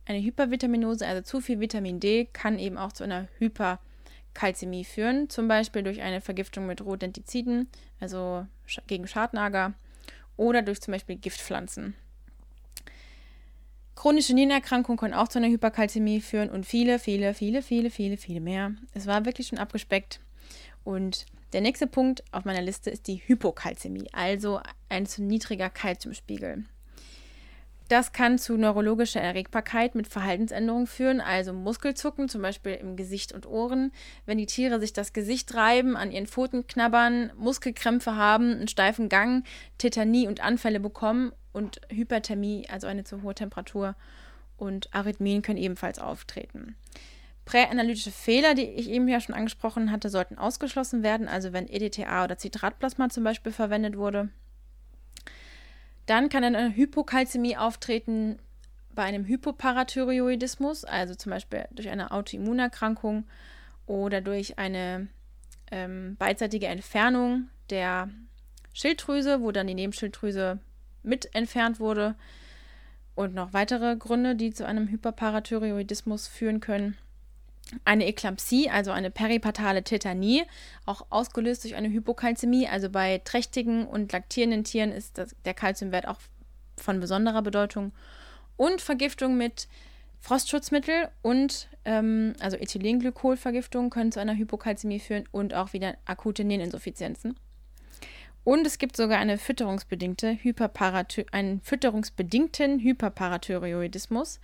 eine 0.05 0.21
Hypervitaminose, 0.21 1.07
also 1.07 1.21
zu 1.21 1.41
viel 1.41 1.59
Vitamin 1.59 1.99
D, 1.99 2.25
kann 2.25 2.59
eben 2.59 2.77
auch 2.77 2.91
zu 2.91 3.03
einer 3.03 3.27
Hyperkalzämie 3.39 4.83
führen, 4.83 5.29
zum 5.29 5.47
Beispiel 5.47 5.83
durch 5.83 6.01
eine 6.01 6.21
Vergiftung 6.21 6.67
mit 6.67 6.81
Rodentiziden, 6.81 7.69
also 7.99 8.45
gegen 8.87 9.07
Schadnager, 9.07 9.73
oder 10.37 10.61
durch 10.61 10.81
zum 10.81 10.93
Beispiel 10.93 11.17
Giftpflanzen. 11.17 11.95
Chronische 14.01 14.33
Nierenerkrankungen 14.33 14.97
können 14.97 15.13
auch 15.13 15.27
zu 15.27 15.37
einer 15.37 15.49
Hyperkalzämie 15.49 16.21
führen 16.21 16.49
und 16.49 16.65
viele, 16.65 16.97
viele, 16.97 17.35
viele, 17.35 17.61
viele, 17.61 17.91
viele, 17.91 18.17
viele 18.17 18.41
mehr. 18.41 18.73
Es 18.95 19.05
war 19.05 19.25
wirklich 19.25 19.45
schon 19.45 19.59
abgespeckt. 19.59 20.21
Und 20.83 21.27
der 21.53 21.61
nächste 21.61 21.85
Punkt 21.85 22.23
auf 22.31 22.43
meiner 22.43 22.63
Liste 22.63 22.89
ist 22.89 23.05
die 23.05 23.21
Hypokalzämie, 23.23 24.07
also 24.11 24.59
ein 24.89 25.05
zu 25.05 25.21
niedriger 25.21 25.69
Kalziumspiegel. 25.69 26.63
Das 27.89 28.11
kann 28.11 28.39
zu 28.39 28.57
neurologischer 28.57 29.21
Erregbarkeit 29.21 29.93
mit 29.93 30.07
Verhaltensänderungen 30.07 30.87
führen, 30.87 31.21
also 31.21 31.53
Muskelzucken, 31.53 32.27
zum 32.27 32.41
Beispiel 32.41 32.73
im 32.73 32.95
Gesicht 32.95 33.33
und 33.33 33.45
Ohren. 33.45 33.91
Wenn 34.25 34.39
die 34.39 34.47
Tiere 34.47 34.79
sich 34.79 34.93
das 34.93 35.13
Gesicht 35.13 35.53
reiben, 35.53 35.95
an 35.95 36.11
ihren 36.11 36.25
Pfoten 36.25 36.65
knabbern, 36.65 37.31
Muskelkrämpfe 37.37 38.15
haben, 38.15 38.51
einen 38.51 38.67
steifen 38.67 39.09
Gang, 39.09 39.45
Tetanie 39.77 40.27
und 40.27 40.39
Anfälle 40.39 40.79
bekommen 40.79 41.33
und 41.53 41.81
Hyperthermie, 41.89 42.67
also 42.69 42.87
eine 42.87 43.03
zu 43.03 43.21
hohe 43.21 43.35
Temperatur 43.35 43.95
und 44.57 44.93
Arrhythmien 44.93 45.41
können 45.41 45.57
ebenfalls 45.57 45.99
auftreten. 45.99 46.75
Präanalytische 47.45 48.11
Fehler, 48.11 48.53
die 48.53 48.63
ich 48.63 48.89
eben 48.89 49.07
ja 49.07 49.19
schon 49.19 49.35
angesprochen 49.35 49.91
hatte, 49.91 50.09
sollten 50.09 50.37
ausgeschlossen 50.37 51.03
werden, 51.03 51.27
also 51.27 51.53
wenn 51.53 51.67
EDTA 51.67 52.23
oder 52.23 52.37
Zitratplasma 52.37 53.09
zum 53.09 53.23
Beispiel 53.23 53.51
verwendet 53.51 53.97
wurde. 53.97 54.29
Dann 56.05 56.29
kann 56.29 56.43
eine 56.43 56.75
Hypokalzämie 56.75 57.57
auftreten 57.57 58.37
bei 58.93 59.03
einem 59.03 59.25
Hypoparathyroidismus, 59.25 60.83
also 60.83 61.15
zum 61.15 61.31
Beispiel 61.31 61.65
durch 61.71 61.89
eine 61.89 62.11
Autoimmunerkrankung 62.11 63.25
oder 63.85 64.21
durch 64.21 64.59
eine 64.59 65.07
ähm, 65.71 66.15
beidseitige 66.17 66.67
Entfernung 66.67 67.49
der 67.69 68.09
Schilddrüse, 68.73 69.41
wo 69.41 69.51
dann 69.51 69.67
die 69.67 69.73
Nebenschilddrüse 69.73 70.59
mit 71.03 71.33
entfernt 71.35 71.79
wurde. 71.79 72.15
Und 73.15 73.33
noch 73.33 73.53
weitere 73.53 73.95
Gründe, 73.95 74.35
die 74.35 74.51
zu 74.51 74.65
einem 74.65 74.87
Hyperparathyroidismus 74.87 76.27
führen 76.27 76.59
können. 76.59 76.97
Eine 77.85 78.07
Eklampsie, 78.07 78.69
also 78.69 78.91
eine 78.91 79.11
peripatale 79.11 79.83
Tetanie, 79.83 80.43
auch 80.85 81.05
ausgelöst 81.09 81.63
durch 81.63 81.75
eine 81.75 81.89
Hypokalzämie. 81.89 82.67
Also 82.67 82.89
bei 82.89 83.21
trächtigen 83.23 83.85
und 83.85 84.11
laktierenden 84.11 84.63
Tieren 84.63 84.91
ist 84.91 85.17
das, 85.17 85.35
der 85.45 85.53
Kalziumwert 85.53 86.07
auch 86.07 86.19
von 86.77 86.99
besonderer 86.99 87.41
Bedeutung. 87.41 87.91
Und 88.57 88.81
Vergiftung 88.81 89.37
mit 89.37 89.67
Frostschutzmittel 90.21 91.09
und 91.23 91.67
ähm, 91.83 92.33
also 92.39 92.55
Ethylenglykolvergiftung 92.55 93.89
können 93.89 94.11
zu 94.11 94.19
einer 94.19 94.35
Hypokalzämie 94.35 94.99
führen 94.99 95.23
und 95.31 95.53
auch 95.53 95.73
wieder 95.73 95.95
akute 96.05 96.43
Niereninsuffizienzen. 96.43 97.35
Und 98.43 98.65
es 98.65 98.79
gibt 98.79 98.97
sogar 98.97 99.19
eine 99.19 99.37
fütterungsbedingte 99.37 100.39
einen 101.31 101.61
fütterungsbedingten 101.61 102.79
Hyperparathyroidismus, 102.79 104.39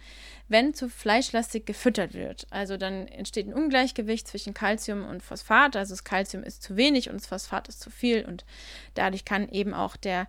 wenn 0.48 0.76
zu 0.76 0.88
fleischlastig 0.88 1.66
gefüttert 1.66 2.14
wird. 2.14 2.46
Also 2.52 2.78
dann 2.78 3.08
entsteht 3.08 3.48
ein 3.48 3.54
Ungleichgewicht 3.54 4.28
zwischen 4.28 4.54
Calcium 4.54 5.04
und 5.06 5.24
Phosphat. 5.24 5.76
Also 5.76 5.94
das 5.94 6.04
Calcium 6.04 6.44
ist 6.44 6.62
zu 6.62 6.76
wenig 6.78 7.10
und 7.10 7.16
das 7.16 7.26
Phosphat 7.26 7.68
ist 7.70 7.80
zu 7.80 7.90
viel. 7.90 8.24
Und 8.24 8.46
dadurch 8.94 9.26
kann 9.26 9.50
eben 9.50 9.74
auch 9.74 9.96
der, 9.96 10.28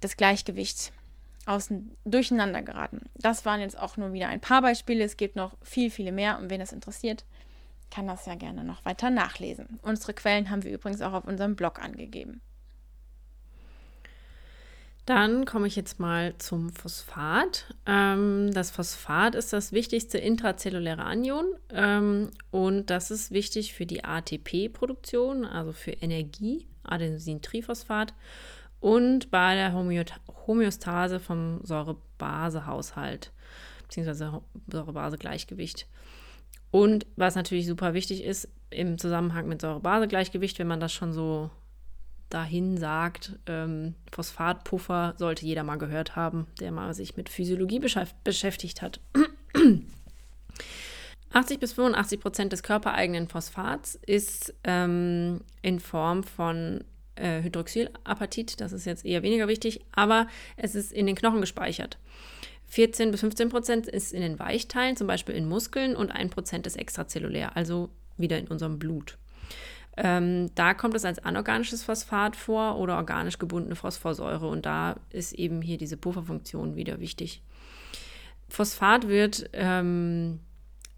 das 0.00 0.18
Gleichgewicht 0.18 0.92
außen 1.46 1.96
durcheinander 2.04 2.60
geraten. 2.60 3.00
Das 3.14 3.46
waren 3.46 3.60
jetzt 3.60 3.78
auch 3.78 3.96
nur 3.96 4.12
wieder 4.12 4.28
ein 4.28 4.40
paar 4.40 4.60
Beispiele. 4.60 5.02
Es 5.02 5.16
gibt 5.16 5.34
noch 5.34 5.56
viel, 5.62 5.90
viele 5.90 6.12
mehr. 6.12 6.38
Und 6.38 6.50
wen 6.50 6.60
das 6.60 6.72
interessiert, 6.72 7.24
kann 7.90 8.06
das 8.06 8.26
ja 8.26 8.34
gerne 8.34 8.64
noch 8.64 8.84
weiter 8.84 9.08
nachlesen. 9.08 9.78
Unsere 9.80 10.12
Quellen 10.12 10.50
haben 10.50 10.62
wir 10.62 10.72
übrigens 10.72 11.00
auch 11.00 11.14
auf 11.14 11.24
unserem 11.24 11.56
Blog 11.56 11.82
angegeben. 11.82 12.42
Dann 15.04 15.46
komme 15.46 15.66
ich 15.66 15.74
jetzt 15.74 15.98
mal 15.98 16.34
zum 16.38 16.70
Phosphat. 16.70 17.74
Ähm, 17.86 18.50
das 18.52 18.70
Phosphat 18.70 19.34
ist 19.34 19.52
das 19.52 19.72
wichtigste 19.72 20.18
intrazelluläre 20.18 21.02
Anion 21.02 21.44
ähm, 21.70 22.30
und 22.52 22.88
das 22.88 23.10
ist 23.10 23.32
wichtig 23.32 23.74
für 23.74 23.84
die 23.84 24.04
ATP-Produktion, 24.04 25.44
also 25.44 25.72
für 25.72 25.90
Energie, 25.90 26.68
Adenosintriphosphat 26.84 28.14
und 28.78 29.30
bei 29.32 29.54
der 29.54 29.72
Homöostase 29.72 31.18
vom 31.18 31.60
Säure-Base-Haushalt 31.64 33.32
bzw. 33.88 34.40
Säure-Base-Gleichgewicht. 34.70 35.88
Und 36.70 37.06
was 37.16 37.34
natürlich 37.34 37.66
super 37.66 37.92
wichtig 37.92 38.22
ist 38.22 38.48
im 38.70 38.98
Zusammenhang 38.98 39.48
mit 39.48 39.60
Säure-Base-Gleichgewicht, 39.60 40.60
wenn 40.60 40.68
man 40.68 40.80
das 40.80 40.92
schon 40.92 41.12
so 41.12 41.50
dahin 42.32 42.76
sagt, 42.76 43.38
ähm, 43.46 43.94
Phosphatpuffer 44.10 45.14
sollte 45.18 45.44
jeder 45.44 45.62
mal 45.64 45.76
gehört 45.76 46.16
haben, 46.16 46.46
der 46.60 46.72
mal 46.72 46.94
sich 46.94 47.16
mit 47.16 47.28
Physiologie 47.28 47.80
beschäftigt 48.24 48.82
hat. 48.82 49.00
80 51.32 51.60
bis 51.60 51.72
85 51.72 52.20
Prozent 52.20 52.52
des 52.52 52.62
körpereigenen 52.62 53.28
Phosphats 53.28 53.98
ist 54.06 54.54
ähm, 54.64 55.40
in 55.62 55.80
Form 55.80 56.24
von 56.24 56.84
äh, 57.16 57.42
Hydroxylapatit, 57.42 58.60
das 58.60 58.72
ist 58.72 58.84
jetzt 58.84 59.04
eher 59.04 59.22
weniger 59.22 59.48
wichtig, 59.48 59.80
aber 59.92 60.26
es 60.56 60.74
ist 60.74 60.92
in 60.92 61.06
den 61.06 61.16
Knochen 61.16 61.40
gespeichert. 61.40 61.98
14 62.66 63.10
bis 63.10 63.20
15 63.20 63.50
Prozent 63.50 63.86
ist 63.86 64.12
in 64.12 64.22
den 64.22 64.38
Weichteilen, 64.38 64.96
zum 64.96 65.06
Beispiel 65.06 65.34
in 65.34 65.46
Muskeln, 65.46 65.94
und 65.94 66.10
1 66.10 66.32
Prozent 66.32 66.66
ist 66.66 66.76
extrazellulär, 66.76 67.56
also 67.56 67.90
wieder 68.16 68.38
in 68.38 68.48
unserem 68.48 68.78
Blut. 68.78 69.18
Ähm, 69.96 70.50
da 70.54 70.72
kommt 70.72 70.94
es 70.94 71.04
als 71.04 71.18
anorganisches 71.18 71.82
Phosphat 71.82 72.34
vor 72.34 72.78
oder 72.78 72.96
organisch 72.96 73.38
gebundene 73.38 73.76
Phosphorsäure 73.76 74.48
und 74.48 74.64
da 74.64 74.96
ist 75.10 75.34
eben 75.34 75.60
hier 75.60 75.76
diese 75.76 75.98
Pufferfunktion 75.98 76.76
wieder 76.76 76.98
wichtig. 76.98 77.42
Phosphat 78.48 79.08
wird 79.08 79.50
ähm, 79.52 80.40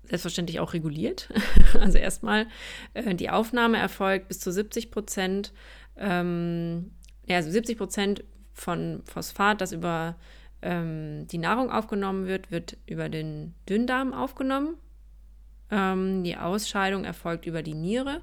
selbstverständlich 0.05 0.61
auch 0.61 0.75
reguliert. 0.75 1.29
also 1.81 1.99
erstmal 1.99 2.47
äh, 2.95 3.15
die 3.17 3.31
Aufnahme 3.31 3.79
erfolgt 3.79 4.29
bis 4.29 4.39
zu 4.39 4.53
70 4.53 4.93
Prozent, 4.93 5.53
ähm, 5.97 6.93
ja, 7.27 7.37
also 7.37 7.51
70 7.51 7.79
Prozent 7.79 8.25
von 8.53 9.03
Phosphat, 9.07 9.61
das 9.61 9.73
über 9.73 10.15
ähm, 10.63 11.27
die 11.27 11.39
Nahrung 11.39 11.71
aufgenommen 11.71 12.27
wird, 12.29 12.53
wird 12.53 12.77
über 12.87 13.09
den 13.09 13.55
Dünndarm 13.69 14.13
aufgenommen. 14.13 14.77
Ähm, 15.71 16.23
die 16.23 16.37
Ausscheidung 16.37 17.05
erfolgt 17.05 17.47
über 17.47 17.63
die 17.65 17.75
Niere 17.75 18.21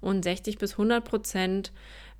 und 0.00 0.22
60 0.22 0.58
bis 0.58 0.72
100 0.72 1.04
Prozent 1.04 1.72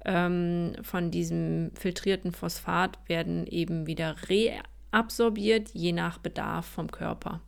ähm, 0.04 0.72
von 0.82 1.10
diesem 1.10 1.70
filtrierten 1.74 2.32
Phosphat 2.32 2.98
werden 3.06 3.46
eben 3.46 3.86
wieder 3.86 4.16
reabsorbiert, 4.28 5.70
je 5.72 5.92
nach 5.92 6.18
Bedarf 6.18 6.66
vom 6.66 6.90
Körper 6.90 7.40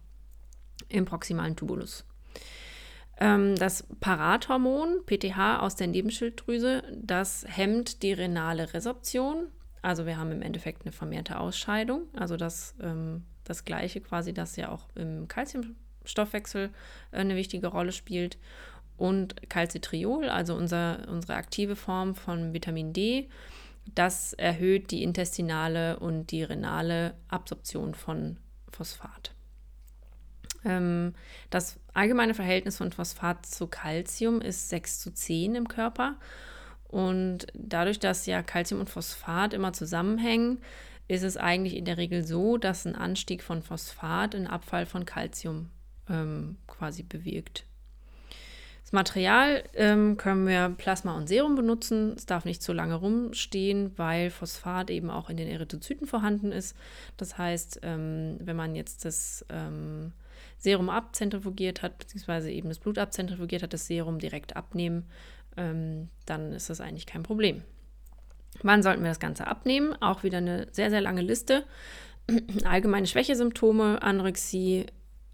im 0.88 1.04
proximalen 1.04 1.56
Tubulus. 1.56 2.04
Ähm, 3.18 3.54
das 3.56 3.87
Parathormon, 4.00 5.04
PTH 5.06 5.60
aus 5.60 5.76
der 5.76 5.87
Nebenschilddrüse, 5.87 6.82
das 6.94 7.44
hemmt 7.46 8.02
die 8.02 8.12
renale 8.12 8.72
Resorption. 8.72 9.49
Also 9.82 10.06
wir 10.06 10.16
haben 10.16 10.32
im 10.32 10.42
Endeffekt 10.42 10.82
eine 10.82 10.92
vermehrte 10.92 11.38
Ausscheidung. 11.38 12.08
Also 12.14 12.37
das, 12.37 12.75
ähm, 12.82 13.25
das 13.44 13.64
gleiche 13.64 14.00
quasi, 14.00 14.32
das 14.32 14.56
ja 14.56 14.70
auch 14.70 14.88
im 14.94 15.28
Calciumstoffwechsel 15.28 16.70
äh, 17.12 17.16
eine 17.16 17.37
wichtige 17.37 17.68
Rolle 17.68 17.92
spielt 17.92 18.38
und 19.00 19.49
Calcitriol, 19.49 20.28
also 20.28 20.54
unser, 20.54 21.09
unsere 21.09 21.35
aktive 21.35 21.75
Form 21.75 22.14
von 22.14 22.52
Vitamin 22.52 22.92
D. 22.92 23.30
Das 23.95 24.35
erhöht 24.35 24.90
die 24.90 25.02
intestinale 25.02 25.99
und 25.99 26.30
die 26.30 26.42
renale 26.42 27.14
Absorption 27.28 27.95
von 27.95 28.37
Phosphat. 28.71 29.33
Ähm, 30.66 31.14
das 31.49 31.80
allgemeine 31.95 32.35
Verhältnis 32.35 32.76
von 32.76 32.92
Phosphat 32.92 33.47
zu 33.47 33.69
Calcium 33.69 34.42
ist 34.42 34.69
6 34.69 35.00
zu 35.00 35.14
10 35.14 35.54
im 35.54 35.69
Körper. 35.69 36.16
Und 36.87 37.47
dadurch, 37.54 38.00
dass 38.00 38.26
ja 38.26 38.42
Calcium 38.42 38.80
und 38.80 38.90
Phosphat 38.90 39.54
immer 39.54 39.73
zusammenhängen, 39.73 40.59
ist 41.09 41.23
es 41.23 41.38
eigentlich 41.38 41.75
in 41.75 41.87
der 41.87 41.97
Regel 41.97 42.23
so, 42.23 42.59
dass 42.59 42.85
ein 42.85 42.97
Anstieg 42.97 43.42
von 43.42 43.62
Phosphat 43.62 44.35
einen 44.35 44.47
Abfall 44.47 44.85
von 44.85 45.07
Calcium 45.07 45.71
ähm, 46.11 46.59
quasi 46.66 47.02
bewirkt. 47.02 47.64
Das 48.90 48.92
Material 48.92 49.62
ähm, 49.75 50.16
können 50.16 50.49
wir 50.49 50.75
Plasma 50.76 51.16
und 51.16 51.28
Serum 51.28 51.54
benutzen. 51.54 52.14
Es 52.16 52.26
darf 52.26 52.44
nicht 52.44 52.61
zu 52.61 52.73
lange 52.73 52.97
rumstehen, 52.97 53.92
weil 53.97 54.30
Phosphat 54.30 54.90
eben 54.90 55.11
auch 55.11 55.30
in 55.30 55.37
den 55.37 55.47
Erythrozyten 55.47 56.09
vorhanden 56.09 56.50
ist. 56.50 56.76
Das 57.16 57.38
heißt, 57.38 57.80
ähm, 57.85 58.38
wenn 58.40 58.56
man 58.56 58.75
jetzt 58.75 59.04
das 59.04 59.47
ähm, 59.49 60.11
Serum 60.59 60.90
abzentrifugiert 60.90 61.82
hat, 61.82 61.99
beziehungsweise 61.99 62.50
eben 62.50 62.68
das 62.68 62.80
Blut 62.80 62.99
abzentrifugiert 62.99 63.62
hat, 63.62 63.73
das 63.73 63.87
Serum 63.87 64.18
direkt 64.18 64.56
abnehmen, 64.56 65.06
ähm, 65.56 66.09
dann 66.26 66.52
ist 66.52 66.68
das 66.68 66.80
eigentlich 66.80 67.06
kein 67.06 67.23
Problem. 67.23 67.62
Wann 68.64 68.82
sollten 68.82 69.04
wir 69.04 69.11
das 69.11 69.20
Ganze 69.20 69.47
abnehmen? 69.47 69.94
Auch 70.02 70.25
wieder 70.25 70.38
eine 70.38 70.66
sehr, 70.73 70.90
sehr 70.90 71.00
lange 71.00 71.23
Liste. 71.23 71.62
Allgemeine 72.64 73.06
Schwächesymptome, 73.06 74.02
Anorexie, 74.02 74.87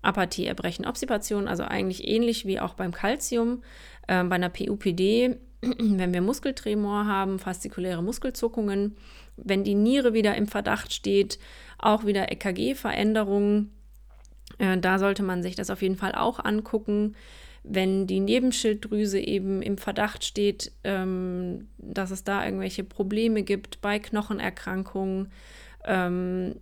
Apathie, 0.07 0.47
Erbrechen, 0.47 0.87
Obstipation, 0.87 1.49
also 1.49 1.65
eigentlich 1.65 2.07
ähnlich 2.07 2.47
wie 2.47 2.61
auch 2.61 2.75
beim 2.75 2.93
Calcium. 2.93 3.63
Äh, 4.07 4.25
bei 4.25 4.37
einer 4.37 4.49
PUPD, 4.49 5.37
wenn 5.61 6.13
wir 6.13 6.23
Muskeltremor 6.23 7.07
haben, 7.07 7.39
faszikuläre 7.39 8.03
Muskelzuckungen, 8.03 8.97
wenn 9.37 9.65
die 9.65 9.75
Niere 9.75 10.15
wieder 10.15 10.35
im 10.35 10.47
Verdacht 10.47 10.93
steht, 10.93 11.39
auch 11.79 12.07
wieder 12.07 12.31
EKG-Veränderungen, 12.33 13.73
äh, 14.59 14.79
da 14.79 14.99
sollte 14.99 15.23
man 15.23 15.43
sich 15.43 15.55
das 15.57 15.71
auf 15.71 15.83
jeden 15.83 15.97
Fall 15.97 16.15
auch 16.15 16.45
angucken. 16.45 17.17
Wenn 17.63 18.07
die 18.07 18.21
Nebenschilddrüse 18.21 19.19
eben 19.19 19.61
im 19.61 19.77
Verdacht 19.77 20.25
steht, 20.25 20.73
ähm, 20.85 21.69
dass 21.79 22.13
es 22.13 22.23
da 22.23 22.45
irgendwelche 22.45 22.85
Probleme 22.85 23.43
gibt 23.43 23.81
bei 23.81 23.99
Knochenerkrankungen, 23.99 25.33
ähm, 25.85 26.55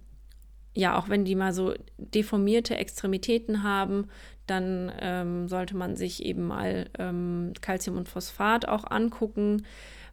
ja, 0.74 0.98
auch 0.98 1.08
wenn 1.08 1.24
die 1.24 1.36
mal 1.36 1.52
so 1.52 1.74
deformierte 1.98 2.76
Extremitäten 2.76 3.62
haben, 3.62 4.08
dann 4.46 4.92
ähm, 5.00 5.48
sollte 5.48 5.76
man 5.76 5.96
sich 5.96 6.24
eben 6.24 6.46
mal 6.46 6.90
ähm, 6.98 7.52
Calcium 7.60 7.96
und 7.96 8.08
Phosphat 8.08 8.68
auch 8.68 8.90
angucken. 8.90 9.64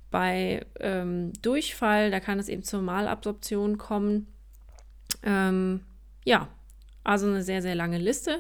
Bei 0.09 0.65
ähm, 0.79 1.33
Durchfall, 1.41 2.11
da 2.11 2.19
kann 2.19 2.39
es 2.39 2.47
eben 2.47 2.63
zur 2.63 2.81
Malabsorption 2.81 3.77
kommen. 3.77 4.27
Ähm, 5.23 5.81
ja, 6.25 6.47
also 7.03 7.27
eine 7.27 7.43
sehr, 7.43 7.61
sehr 7.61 7.75
lange 7.75 7.97
Liste. 7.97 8.39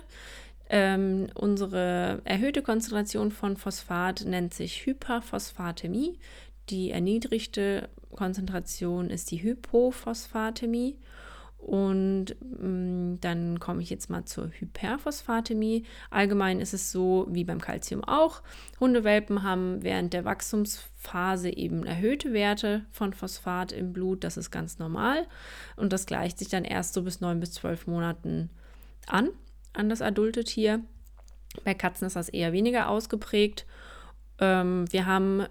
Ähm, 0.69 1.27
unsere 1.33 2.21
erhöhte 2.23 2.61
Konzentration 2.61 3.31
von 3.31 3.57
Phosphat 3.57 4.23
nennt 4.25 4.53
sich 4.53 4.85
Hyperphosphatämie. 4.85 6.17
Die 6.69 6.91
erniedrigte 6.91 7.89
Konzentration 8.15 9.09
ist 9.09 9.31
die 9.31 9.43
Hypophosphatämie. 9.43 10.95
Und 11.61 12.35
mh, 12.41 12.67
mm, 12.67 13.17
dann 13.21 13.59
komme 13.59 13.83
ich 13.83 13.91
jetzt 13.91 14.09
mal 14.09 14.25
zur 14.25 14.49
Hyperphosphatämie. 14.49 15.85
Allgemein 16.09 16.59
ist 16.59 16.73
es 16.73 16.91
so 16.91 17.27
wie 17.29 17.43
beim 17.43 17.61
Kalzium 17.61 18.03
auch. 18.03 18.41
Hundewelpen 18.79 19.43
haben 19.43 19.83
während 19.83 20.13
der 20.13 20.25
Wachstumsphase 20.25 21.55
eben 21.55 21.85
erhöhte 21.85 22.33
Werte 22.33 22.85
von 22.91 23.13
Phosphat 23.13 23.71
im 23.73 23.93
Blut. 23.93 24.23
Das 24.23 24.37
ist 24.37 24.49
ganz 24.49 24.79
normal. 24.79 25.27
Und 25.75 25.93
das 25.93 26.07
gleicht 26.07 26.39
sich 26.39 26.49
dann 26.49 26.65
erst 26.65 26.95
so 26.95 27.03
bis 27.03 27.21
neun 27.21 27.39
bis 27.39 27.51
zwölf 27.51 27.85
Monaten 27.85 28.49
an, 29.05 29.29
an 29.73 29.87
das 29.87 30.01
adulte 30.01 30.43
Tier. 30.43 30.81
Bei 31.63 31.75
Katzen 31.75 32.07
ist 32.07 32.15
das 32.15 32.29
eher 32.29 32.53
weniger 32.53 32.89
ausgeprägt. 32.89 33.67
Ähm, 34.39 34.91
wir 34.91 35.05
haben 35.05 35.45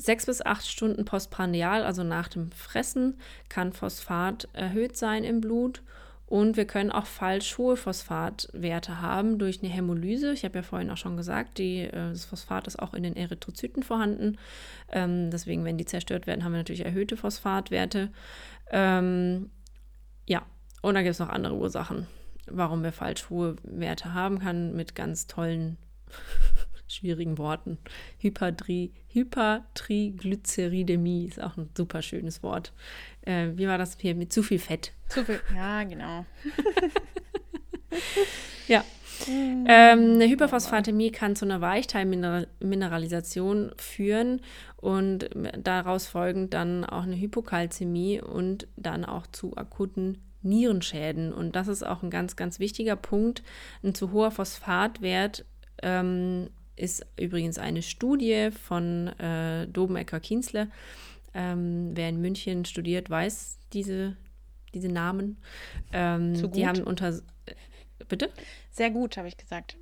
Sechs 0.00 0.26
bis 0.26 0.40
acht 0.40 0.66
Stunden 0.66 1.04
postprandial, 1.04 1.82
also 1.82 2.04
nach 2.04 2.28
dem 2.28 2.52
Fressen, 2.52 3.18
kann 3.48 3.72
Phosphat 3.72 4.48
erhöht 4.52 4.96
sein 4.96 5.24
im 5.24 5.40
Blut. 5.40 5.82
Und 6.28 6.58
wir 6.58 6.66
können 6.66 6.92
auch 6.92 7.06
falsch 7.06 7.56
hohe 7.56 7.76
Phosphatwerte 7.76 9.00
haben 9.00 9.38
durch 9.38 9.62
eine 9.62 9.72
Hämolyse. 9.72 10.32
Ich 10.34 10.44
habe 10.44 10.58
ja 10.58 10.62
vorhin 10.62 10.90
auch 10.90 10.98
schon 10.98 11.16
gesagt, 11.16 11.56
die, 11.56 11.80
äh, 11.80 12.10
das 12.10 12.26
Phosphat 12.26 12.66
ist 12.66 12.78
auch 12.78 12.92
in 12.92 13.02
den 13.02 13.16
Erythrozyten 13.16 13.82
vorhanden. 13.82 14.36
Ähm, 14.92 15.30
deswegen, 15.30 15.64
wenn 15.64 15.78
die 15.78 15.86
zerstört 15.86 16.26
werden, 16.26 16.44
haben 16.44 16.52
wir 16.52 16.58
natürlich 16.58 16.84
erhöhte 16.84 17.16
Phosphatwerte. 17.16 18.10
Ähm, 18.70 19.50
ja, 20.26 20.42
und 20.82 20.94
dann 20.94 21.02
gibt 21.02 21.14
es 21.14 21.18
noch 21.18 21.30
andere 21.30 21.54
Ursachen, 21.54 22.06
warum 22.46 22.82
wir 22.82 22.92
falsch 22.92 23.30
hohe 23.30 23.56
Werte 23.62 24.12
haben 24.12 24.38
kann, 24.38 24.76
mit 24.76 24.94
ganz 24.94 25.26
tollen 25.26 25.78
schwierigen 26.88 27.38
Worten. 27.38 27.78
Hypertri, 28.18 28.92
Hypertriglyceridämie 29.08 31.26
ist 31.26 31.42
auch 31.42 31.56
ein 31.56 31.70
super 31.76 32.02
schönes 32.02 32.42
Wort. 32.42 32.72
Äh, 33.22 33.52
wie 33.54 33.68
war 33.68 33.78
das 33.78 33.96
hier 33.98 34.14
mit 34.14 34.30
zu 34.32 34.42
viel 34.42 34.58
Fett? 34.58 34.92
Zu 35.08 35.24
viel, 35.24 35.40
ja, 35.54 35.84
genau. 35.84 36.26
ja. 38.68 38.84
Mhm. 39.26 39.64
Ähm, 39.68 40.12
eine 40.14 40.28
Hyperphosphatämie 40.28 41.10
kann 41.10 41.34
zu 41.34 41.44
einer 41.44 41.60
Weichteilmineralisation 41.60 43.72
führen 43.76 44.40
und 44.76 45.28
daraus 45.58 46.06
folgend 46.06 46.54
dann 46.54 46.84
auch 46.84 47.02
eine 47.02 47.16
Hypokalzämie 47.16 48.20
und 48.20 48.68
dann 48.76 49.04
auch 49.04 49.26
zu 49.26 49.56
akuten 49.56 50.18
Nierenschäden. 50.42 51.32
Und 51.32 51.56
das 51.56 51.66
ist 51.68 51.84
auch 51.84 52.02
ein 52.02 52.10
ganz, 52.10 52.36
ganz 52.36 52.60
wichtiger 52.60 52.96
Punkt. 52.96 53.42
Ein 53.82 53.94
zu 53.94 54.12
hoher 54.12 54.30
Phosphatwert 54.30 55.46
ähm, 55.82 56.50
ist 56.78 57.06
übrigens 57.18 57.58
eine 57.58 57.82
Studie 57.82 58.50
von 58.50 59.08
äh, 59.18 59.66
Dobenecker-Kienzle. 59.66 60.68
Ähm, 61.34 61.90
wer 61.94 62.08
in 62.08 62.20
München 62.20 62.64
studiert, 62.64 63.10
weiß 63.10 63.58
diese, 63.72 64.16
diese 64.74 64.88
Namen. 64.88 65.38
Ähm, 65.92 66.50
die 66.52 66.66
haben 66.66 66.82
unter. 66.82 67.10
Äh, 67.10 67.54
bitte? 68.08 68.30
Sehr 68.70 68.90
gut, 68.90 69.16
habe 69.16 69.28
ich 69.28 69.36
gesagt. 69.36 69.76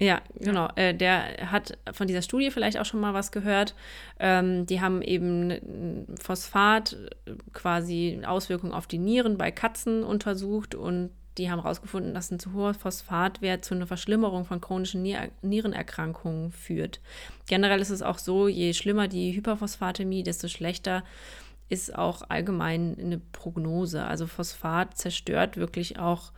Ja, 0.00 0.22
genau. 0.34 0.68
Äh, 0.76 0.94
der 0.94 1.50
hat 1.52 1.76
von 1.92 2.06
dieser 2.06 2.22
Studie 2.22 2.50
vielleicht 2.50 2.78
auch 2.78 2.86
schon 2.86 3.00
mal 3.00 3.12
was 3.12 3.32
gehört. 3.32 3.74
Ähm, 4.18 4.64
die 4.64 4.80
haben 4.80 5.02
eben 5.02 6.06
Phosphat 6.18 6.96
äh, 7.26 7.32
quasi 7.52 8.22
Auswirkungen 8.24 8.72
auf 8.72 8.86
die 8.86 8.98
Nieren 8.98 9.36
bei 9.36 9.50
Katzen 9.50 10.02
untersucht 10.02 10.74
und 10.74 11.10
die 11.40 11.50
haben 11.50 11.62
herausgefunden, 11.62 12.14
dass 12.14 12.30
ein 12.30 12.38
zu 12.38 12.52
hoher 12.52 12.74
Phosphatwert 12.74 13.64
zu 13.64 13.74
einer 13.74 13.86
Verschlimmerung 13.86 14.44
von 14.44 14.60
chronischen 14.60 15.02
Nierenerkrankungen 15.42 16.52
führt. 16.52 17.00
Generell 17.48 17.80
ist 17.80 17.90
es 17.90 18.02
auch 18.02 18.18
so, 18.18 18.46
je 18.46 18.74
schlimmer 18.74 19.08
die 19.08 19.34
Hyperphosphatämie, 19.34 20.22
desto 20.22 20.48
schlechter 20.48 21.02
ist 21.68 21.96
auch 21.96 22.22
allgemein 22.28 22.96
eine 23.00 23.18
Prognose. 23.18 24.04
Also 24.04 24.26
Phosphat 24.26 24.96
zerstört 24.98 25.56
wirklich 25.56 25.98
auch 25.98 26.32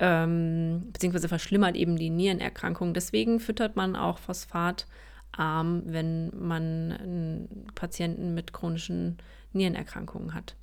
ähm, 0.00 0.88
beziehungsweise 0.92 1.28
verschlimmert 1.28 1.76
eben 1.76 1.96
die 1.96 2.10
Nierenerkrankung. 2.10 2.94
Deswegen 2.94 3.38
füttert 3.38 3.76
man 3.76 3.94
auch 3.94 4.18
phosphatarm, 4.18 5.82
wenn 5.84 6.30
man 6.36 6.92
einen 6.92 7.66
Patienten 7.74 8.34
mit 8.34 8.52
chronischen 8.52 9.18
Nierenerkrankungen 9.52 10.34
hat. 10.34 10.56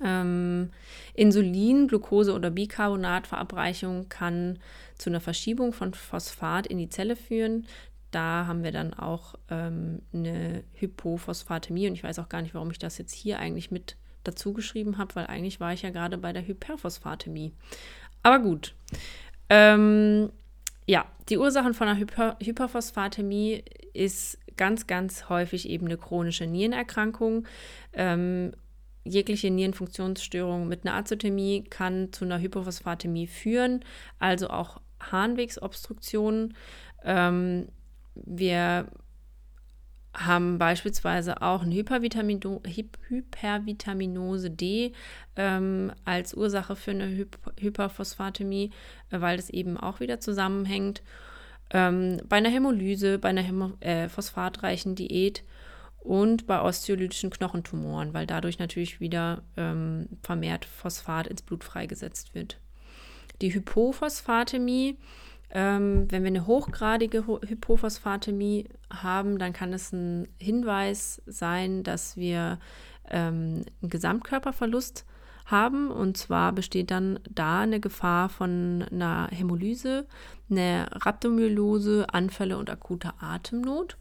Ähm, 0.00 0.70
Insulin, 1.14 1.88
Glucose 1.88 2.34
oder 2.34 2.50
Bicarbonatverabreichung 2.50 4.08
kann 4.08 4.58
zu 4.96 5.10
einer 5.10 5.20
Verschiebung 5.20 5.72
von 5.72 5.94
Phosphat 5.94 6.66
in 6.66 6.78
die 6.78 6.88
Zelle 6.88 7.16
führen. 7.16 7.66
Da 8.10 8.46
haben 8.46 8.62
wir 8.62 8.72
dann 8.72 8.92
auch 8.94 9.34
ähm, 9.50 10.02
eine 10.12 10.64
Hypophosphatämie 10.74 11.88
und 11.88 11.94
ich 11.94 12.04
weiß 12.04 12.18
auch 12.18 12.28
gar 12.28 12.42
nicht, 12.42 12.54
warum 12.54 12.70
ich 12.70 12.78
das 12.78 12.98
jetzt 12.98 13.14
hier 13.14 13.38
eigentlich 13.38 13.70
mit 13.70 13.96
dazu 14.24 14.52
geschrieben 14.52 14.98
habe, 14.98 15.14
weil 15.16 15.26
eigentlich 15.26 15.60
war 15.60 15.72
ich 15.72 15.82
ja 15.82 15.90
gerade 15.90 16.18
bei 16.18 16.32
der 16.32 16.46
Hyperphosphatämie. 16.46 17.52
Aber 18.22 18.38
gut. 18.38 18.74
Ähm, 19.48 20.30
ja, 20.86 21.06
die 21.28 21.38
Ursachen 21.38 21.74
von 21.74 21.88
einer 21.88 21.98
Hyper 21.98 22.36
Hyperphosphatämie 22.40 23.64
ist 23.94 24.38
ganz, 24.56 24.86
ganz 24.86 25.28
häufig 25.28 25.68
eben 25.68 25.86
eine 25.86 25.96
chronische 25.96 26.46
Nierenerkrankung. 26.46 27.46
Ähm, 27.92 28.52
jegliche 29.04 29.50
Nierenfunktionsstörung 29.50 30.68
mit 30.68 30.86
einer 30.86 30.94
Azotämie 30.96 31.64
kann 31.64 32.12
zu 32.12 32.24
einer 32.24 32.40
Hypophosphatämie 32.40 33.26
führen, 33.26 33.84
also 34.18 34.48
auch 34.48 34.80
Harnwegsobstruktionen. 35.00 36.54
Ähm, 37.04 37.68
wir 38.14 38.86
haben 40.14 40.58
beispielsweise 40.58 41.40
auch 41.40 41.62
eine 41.62 41.74
Hypervitamino 41.74 42.60
Hypervitaminose 43.08 44.50
D 44.50 44.92
ähm, 45.36 45.92
als 46.04 46.34
Ursache 46.34 46.76
für 46.76 46.90
eine 46.90 47.06
Hy 47.06 47.26
Hyperphosphatämie, 47.58 48.70
äh, 49.10 49.20
weil 49.20 49.36
das 49.38 49.48
eben 49.48 49.78
auch 49.78 50.00
wieder 50.00 50.20
zusammenhängt. 50.20 51.02
Ähm, 51.70 52.20
bei 52.28 52.36
einer 52.36 52.50
Hämolyse, 52.50 53.18
bei 53.18 53.30
einer 53.30 53.40
Hämo 53.40 53.72
äh, 53.80 54.10
phosphatreichen 54.10 54.94
Diät 54.94 55.42
und 56.02 56.46
bei 56.46 56.60
osteolytischen 56.60 57.30
Knochentumoren, 57.30 58.12
weil 58.12 58.26
dadurch 58.26 58.58
natürlich 58.58 59.00
wieder 59.00 59.42
ähm, 59.56 60.08
vermehrt 60.22 60.64
Phosphat 60.64 61.26
ins 61.26 61.42
Blut 61.42 61.64
freigesetzt 61.64 62.34
wird. 62.34 62.58
Die 63.40 63.54
Hypophosphatämie 63.54 64.98
ähm, 65.54 66.10
wenn 66.10 66.22
wir 66.22 66.28
eine 66.28 66.46
hochgradige 66.46 67.26
Hypophosphatämie 67.26 68.68
haben, 68.90 69.38
dann 69.38 69.52
kann 69.52 69.74
es 69.74 69.92
ein 69.92 70.26
Hinweis 70.38 71.20
sein, 71.26 71.82
dass 71.82 72.16
wir 72.16 72.58
ähm, 73.10 73.64
einen 73.82 73.90
Gesamtkörperverlust 73.90 75.04
haben. 75.44 75.90
Und 75.90 76.16
zwar 76.16 76.52
besteht 76.52 76.90
dann 76.90 77.20
da 77.30 77.60
eine 77.60 77.80
Gefahr 77.80 78.30
von 78.30 78.86
einer 78.90 79.28
Hämolyse, 79.30 80.06
einer 80.50 80.88
Rhabdomyolose, 80.90 82.06
Anfälle 82.10 82.56
und 82.56 82.70
akuter 82.70 83.14
Atemnot. 83.20 83.98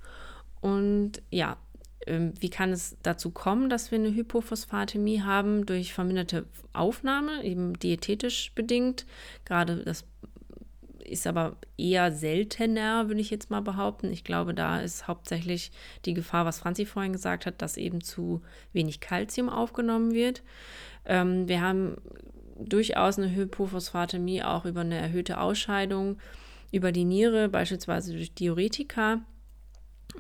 Und 0.62 1.22
ja, 1.32 1.58
wie 2.08 2.50
kann 2.50 2.72
es 2.72 2.98
dazu 3.04 3.30
kommen, 3.30 3.70
dass 3.70 3.92
wir 3.92 4.00
eine 4.00 4.14
Hypophosphatämie 4.14 5.22
haben 5.22 5.66
durch 5.66 5.94
verminderte 5.94 6.46
Aufnahme, 6.74 7.44
eben 7.44 7.78
diätetisch 7.78 8.54
bedingt? 8.56 9.06
Gerade 9.46 9.84
das 9.84 10.06
ist 11.04 11.28
aber 11.28 11.58
eher 11.78 12.12
seltener, 12.12 13.08
würde 13.08 13.22
ich 13.22 13.30
jetzt 13.30 13.50
mal 13.50 13.62
behaupten. 13.62 14.12
Ich 14.12 14.24
glaube, 14.24 14.54
da 14.54 14.80
ist 14.80 15.08
hauptsächlich 15.08 15.72
die 16.06 16.14
Gefahr, 16.14 16.46
was 16.46 16.60
Franzi 16.60 16.86
vorhin 16.86 17.14
gesagt 17.14 17.46
hat, 17.46 17.62
dass 17.62 17.78
eben 17.78 18.02
zu 18.02 18.42
wenig 18.74 19.00
Kalzium 19.00 19.50
aufgenommen 19.50 20.14
wird. 20.14 20.42
Ähm, 21.06 21.48
wir 21.48 21.62
haben 21.62 21.98
durchaus 22.58 23.18
eine 23.18 23.34
Hypophosphatämie 23.36 24.44
auch 24.44 24.66
über 24.66 24.82
eine 24.82 24.98
erhöhte 24.98 25.40
Ausscheidung 25.40 26.18
über 26.72 26.92
die 26.92 27.06
Niere, 27.06 27.50
beispielsweise 27.50 28.14
durch 28.14 28.34
Diuretika. 28.34 29.22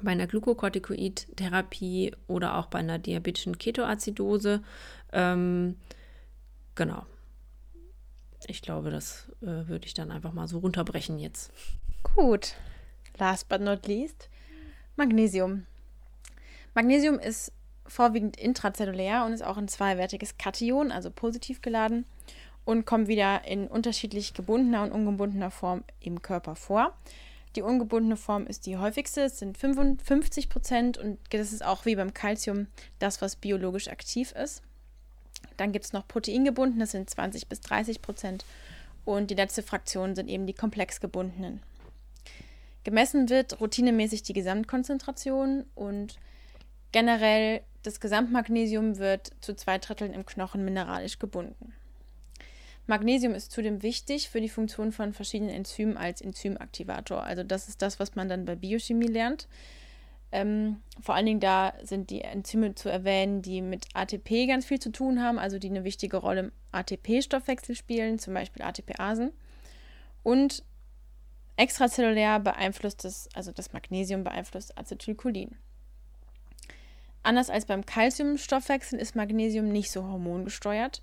Bei 0.01 0.12
einer 0.12 0.27
Glukokortikoid-Therapie 0.27 2.13
oder 2.27 2.58
auch 2.58 2.67
bei 2.67 2.80
einer 2.80 2.97
diabetischen 2.97 3.58
Ketoazidose. 3.58 4.63
Ähm, 5.12 5.75
genau 6.75 7.06
ich 8.47 8.62
glaube, 8.62 8.91
das 8.91 9.27
äh, 9.41 9.67
würde 9.67 9.86
ich 9.86 9.93
dann 9.93 10.12
einfach 10.12 10.34
mal 10.34 10.47
so 10.47 10.60
runterbrechen 10.60 11.19
jetzt. 11.19 11.51
Gut. 12.04 12.56
Last 13.17 13.49
but 13.49 13.62
not 13.62 13.86
least, 13.88 14.30
Magnesium. 14.95 15.65
Magnesium 16.73 17.19
ist 17.19 17.51
vorwiegend 17.86 18.38
intrazellulär 18.38 19.25
und 19.25 19.34
ist 19.34 19.43
auch 19.43 19.58
ein 19.58 19.67
zweiwertiges 19.67 20.38
Kation, 20.38 20.91
also 20.91 21.12
positiv 21.12 21.62
geladen, 21.62 22.06
und 22.63 22.86
kommt 22.86 23.08
wieder 23.08 23.45
in 23.45 23.67
unterschiedlich 23.67 24.34
gebundener 24.34 24.84
und 24.84 24.91
ungebundener 24.91 25.51
Form 25.51 25.84
im 25.99 26.21
Körper 26.21 26.56
vor. 26.56 26.95
Die 27.55 27.61
ungebundene 27.61 28.15
Form 28.15 28.47
ist 28.47 28.65
die 28.65 28.77
häufigste, 28.77 29.23
es 29.23 29.39
sind 29.39 29.57
55 29.57 30.47
Prozent 30.47 30.97
und 30.97 31.19
das 31.31 31.51
ist 31.51 31.65
auch 31.65 31.85
wie 31.85 31.95
beim 31.95 32.13
Calcium 32.13 32.67
das, 32.99 33.21
was 33.21 33.35
biologisch 33.35 33.89
aktiv 33.89 34.31
ist. 34.31 34.61
Dann 35.57 35.71
gibt 35.71 35.85
es 35.85 35.93
noch 35.93 36.07
proteingebunden, 36.07 36.79
das 36.79 36.91
sind 36.91 37.09
20 37.09 37.47
bis 37.47 37.59
30 37.61 38.01
Prozent. 38.01 38.45
Und 39.03 39.31
die 39.31 39.35
letzte 39.35 39.63
Fraktion 39.63 40.15
sind 40.15 40.29
eben 40.29 40.45
die 40.45 40.53
komplex 40.53 41.01
gebundenen. 41.01 41.61
Gemessen 42.83 43.29
wird 43.29 43.59
routinemäßig 43.59 44.23
die 44.23 44.33
Gesamtkonzentration 44.33 45.65
und 45.75 46.17
generell 46.91 47.61
das 47.83 47.99
Gesamtmagnesium 47.99 48.97
wird 48.97 49.31
zu 49.41 49.55
zwei 49.55 49.77
Dritteln 49.77 50.13
im 50.13 50.25
Knochen 50.25 50.63
mineralisch 50.63 51.19
gebunden. 51.19 51.73
Magnesium 52.91 53.34
ist 53.34 53.54
zudem 53.54 53.84
wichtig 53.84 54.30
für 54.30 54.41
die 54.41 54.49
Funktion 54.49 54.91
von 54.91 55.13
verschiedenen 55.13 55.56
Enzymen 55.56 55.95
als 55.95 56.19
Enzymaktivator. 56.19 57.23
Also 57.23 57.41
das 57.41 57.69
ist 57.69 57.82
das, 57.82 58.01
was 58.01 58.15
man 58.15 58.27
dann 58.27 58.43
bei 58.43 58.58
Biochemie 58.58 59.08
lernt. 59.08 59.47
Ähm, 60.34 60.82
vor 60.99 61.15
allen 61.15 61.25
Dingen 61.25 61.39
da 61.39 61.73
sind 61.84 62.10
die 62.10 62.19
Enzyme 62.19 62.75
zu 62.75 62.89
erwähnen, 62.89 63.41
die 63.41 63.62
mit 63.62 63.86
ATP 63.93 64.45
ganz 64.45 64.65
viel 64.65 64.80
zu 64.80 64.91
tun 64.91 65.23
haben, 65.23 65.39
also 65.39 65.58
die 65.58 65.69
eine 65.69 65.86
wichtige 65.86 66.17
Rolle 66.17 66.41
im 66.41 66.51
ATP-Stoffwechsel 66.73 67.75
spielen, 67.75 68.19
zum 68.19 68.34
Beispiel 68.34 68.62
ATPasen. 68.62 69.32
Und 70.21 70.65
extrazellulär 71.56 72.41
beeinflusst 72.41 73.06
es, 73.06 73.30
also 73.34 73.54
das 73.54 73.71
Magnesium 73.71 74.25
beeinflusst 74.25 74.77
Acetylcholin. 74.77 75.56
Anders 77.23 77.49
als 77.49 77.65
beim 77.65 77.86
Calciumstoffwechsel 77.86 78.99
ist 78.99 79.15
Magnesium 79.15 79.69
nicht 79.69 79.91
so 79.91 80.04
hormongesteuert 80.04 81.01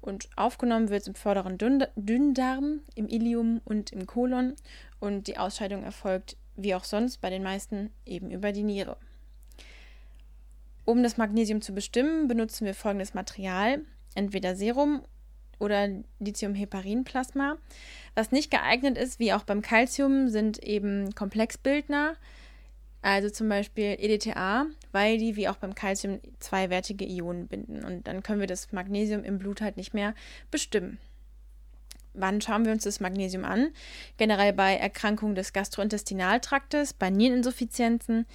und 0.00 0.28
aufgenommen 0.36 0.88
wird 0.88 1.02
es 1.02 1.08
im 1.08 1.14
vorderen 1.14 1.58
Dünndarm, 1.58 2.80
im 2.94 3.08
Ilium 3.08 3.60
und 3.64 3.92
im 3.92 4.06
Kolon 4.06 4.54
und 4.98 5.26
die 5.26 5.38
Ausscheidung 5.38 5.82
erfolgt 5.82 6.36
wie 6.56 6.74
auch 6.74 6.84
sonst 6.84 7.18
bei 7.20 7.30
den 7.30 7.42
meisten 7.42 7.90
eben 8.04 8.30
über 8.30 8.52
die 8.52 8.62
Niere. 8.62 8.96
Um 10.84 11.02
das 11.02 11.16
Magnesium 11.16 11.62
zu 11.62 11.72
bestimmen, 11.72 12.28
benutzen 12.28 12.66
wir 12.66 12.74
folgendes 12.74 13.14
Material, 13.14 13.80
entweder 14.14 14.56
Serum 14.56 15.02
oder 15.58 15.88
Lithiumheparinplasma. 16.18 17.58
Was 18.14 18.32
nicht 18.32 18.50
geeignet 18.50 18.98
ist, 18.98 19.18
wie 19.18 19.32
auch 19.32 19.44
beim 19.44 19.62
Calcium, 19.62 20.28
sind 20.28 20.58
eben 20.62 21.14
Komplexbildner, 21.14 22.16
also 23.02 23.30
zum 23.30 23.48
Beispiel 23.48 23.96
EDTA, 23.98 24.66
weil 24.92 25.18
die 25.18 25.36
wie 25.36 25.48
auch 25.48 25.56
beim 25.56 25.74
Calcium 25.74 26.20
zweiwertige 26.38 27.06
Ionen 27.06 27.48
binden 27.48 27.84
und 27.84 28.06
dann 28.06 28.22
können 28.22 28.40
wir 28.40 28.46
das 28.46 28.72
Magnesium 28.72 29.24
im 29.24 29.38
Blut 29.38 29.60
halt 29.60 29.76
nicht 29.76 29.94
mehr 29.94 30.14
bestimmen. 30.50 30.98
wann 32.12 32.40
schauen 32.40 32.64
wir 32.64 32.72
uns 32.72 32.84
das 32.84 33.00
Magnesium 33.00 33.44
an? 33.44 33.70
Generell 34.16 34.52
bei 34.52 34.76
Erkrankungen 34.76 35.36
des 35.36 35.52
Gastrointestinaltraktes, 35.52 36.92
bei 36.92 37.08
Niereninsuffizienzen, 37.08 38.26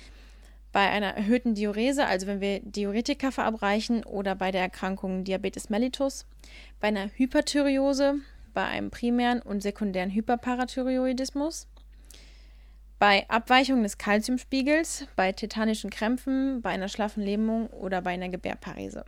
bei 0.71 0.89
einer 0.89 1.13
erhöhten 1.15 1.55
Diurese, 1.55 2.05
also 2.05 2.27
wenn 2.27 2.41
wir 2.41 2.59
Diuretika 2.59 3.31
verabreichen, 3.31 4.03
oder 4.03 4.35
bei 4.35 4.51
der 4.51 4.61
Erkrankung 4.61 5.23
Diabetes 5.23 5.69
mellitus, 5.69 6.25
bei 6.79 6.89
einer 6.89 7.09
Hyperthyreose, 7.15 8.15
bei 8.53 8.65
einem 8.65 8.91
primären 8.91 9.41
und 9.41 9.61
sekundären 9.61 10.11
Hyperparathyreoidismus, 10.11 11.67
bei 13.05 13.29
Abweichung 13.29 13.83
des 13.83 13.99
Kalziumspiegels, 13.99 15.05
bei 15.15 15.31
tetanischen 15.31 15.91
Krämpfen, 15.91 16.63
bei 16.63 16.71
einer 16.71 16.89
schlaffen 16.89 17.21
Lähmung 17.21 17.67
oder 17.67 18.01
bei 18.01 18.09
einer 18.09 18.29
Gebärparese. 18.29 19.05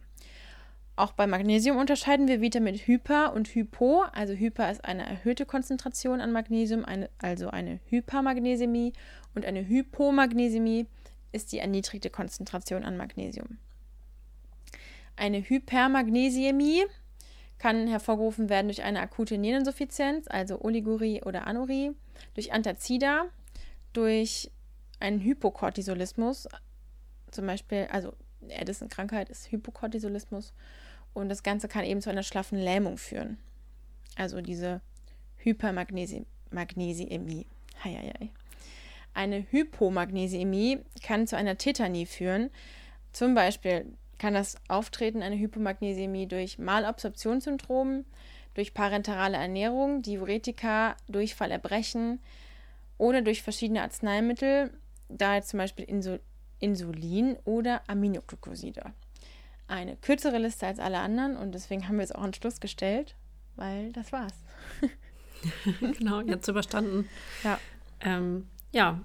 Auch 0.96 1.14
bei 1.14 1.26
Magnesium 1.26 1.78
unterscheiden 1.78 2.28
wir 2.28 2.40
Vitamin 2.40 2.76
Hyper 2.76 3.34
und 3.34 3.48
Hypo. 3.48 4.04
Also 4.14 4.34
Hyper 4.36 4.70
ist 4.70 4.86
eine 4.86 5.04
erhöhte 5.04 5.48
Konzentration 5.48 6.22
an 6.22 6.32
Magnesium, 6.32 6.86
eine, 6.86 7.10
also 7.18 7.50
eine 7.50 7.80
Hypermagnesämie 7.90 8.94
und 9.34 9.46
eine 9.46 9.68
Hypomagnesämie 9.68 10.86
ist 11.32 11.52
die 11.52 11.58
erniedrigte 11.58 12.12
Konzentration 12.12 12.84
an 12.84 12.98
Magnesium. 12.98 13.58
Eine 15.16 15.40
Hypermagnesiämie 15.40 16.84
kann 17.58 17.88
hervorgerufen 17.88 18.48
werden 18.50 18.68
durch 18.68 18.84
eine 18.84 19.00
akute 19.00 19.40
Niereninsuffizienz, 19.40 20.28
also 20.28 20.62
Oligurie 20.62 21.24
oder 21.24 21.48
Anurie, 21.48 21.94
durch 22.36 22.54
Antazida, 22.54 23.26
durch 23.98 24.52
einen 25.00 25.22
Hypokortisolismus, 25.22 26.48
zum 27.32 27.48
Beispiel, 27.48 27.88
also 27.92 28.14
Addison-Krankheit 28.48 29.30
ist 29.30 29.52
Hypokortisolismus 29.52 30.54
und 31.16 31.30
das 31.30 31.42
Ganze 31.42 31.68
kann 31.68 31.84
eben 31.84 32.02
zu 32.02 32.12
einer 32.12 32.22
schlaffen 32.22 32.60
Lähmung 32.60 33.00
führen. 33.00 33.40
Also 34.16 34.42
diese 34.42 34.82
Hypermagnesiämie. 35.38 36.28
Eine 39.16 39.48
Hypomagnesämie 39.50 40.82
kann 41.02 41.26
zu 41.26 41.36
einer 41.36 41.58
Tetanie 41.58 42.06
führen. 42.06 42.52
Zum 43.14 43.34
Beispiel 43.34 43.88
kann 44.20 44.36
das 44.36 44.58
Auftreten 44.68 45.24
einer 45.24 45.38
Hypomagnesämie 45.38 46.28
durch 46.28 46.60
Malabsorptionssyndrom, 46.60 48.06
durch 48.54 48.76
parenterale 48.76 49.38
Ernährung, 49.38 50.04
Diuretika, 50.04 50.96
Durchfall, 51.08 51.50
Erbrechen 51.50 52.20
oder 52.98 53.22
durch 53.22 53.42
verschiedene 53.42 53.82
Arzneimittel, 53.82 54.72
da 55.10 55.36
jetzt 55.36 55.50
zum 55.50 55.60
Beispiel 55.60 55.86
Insul 55.86 56.20
Insulin 56.60 57.38
oder 57.46 57.82
Aminoglycoside. 57.88 58.94
Eine 59.68 59.96
kürzere 59.98 60.40
Liste 60.40 60.66
als 60.66 60.80
alle 60.80 60.98
anderen 60.98 61.38
und 61.38 61.54
deswegen 61.54 61.88
haben 61.88 61.98
wir 61.98 62.04
es 62.04 62.12
auch 62.12 62.24
an 62.24 62.34
Schluss 62.34 62.60
gestellt, 62.60 63.16
weil 63.56 63.92
das 63.92 64.12
war's. 64.12 64.34
genau, 66.00 66.22
jetzt 66.22 66.48
überstanden. 66.48 67.08
Ja. 67.44 67.60
Ähm, 68.00 68.48
ja, 68.72 69.00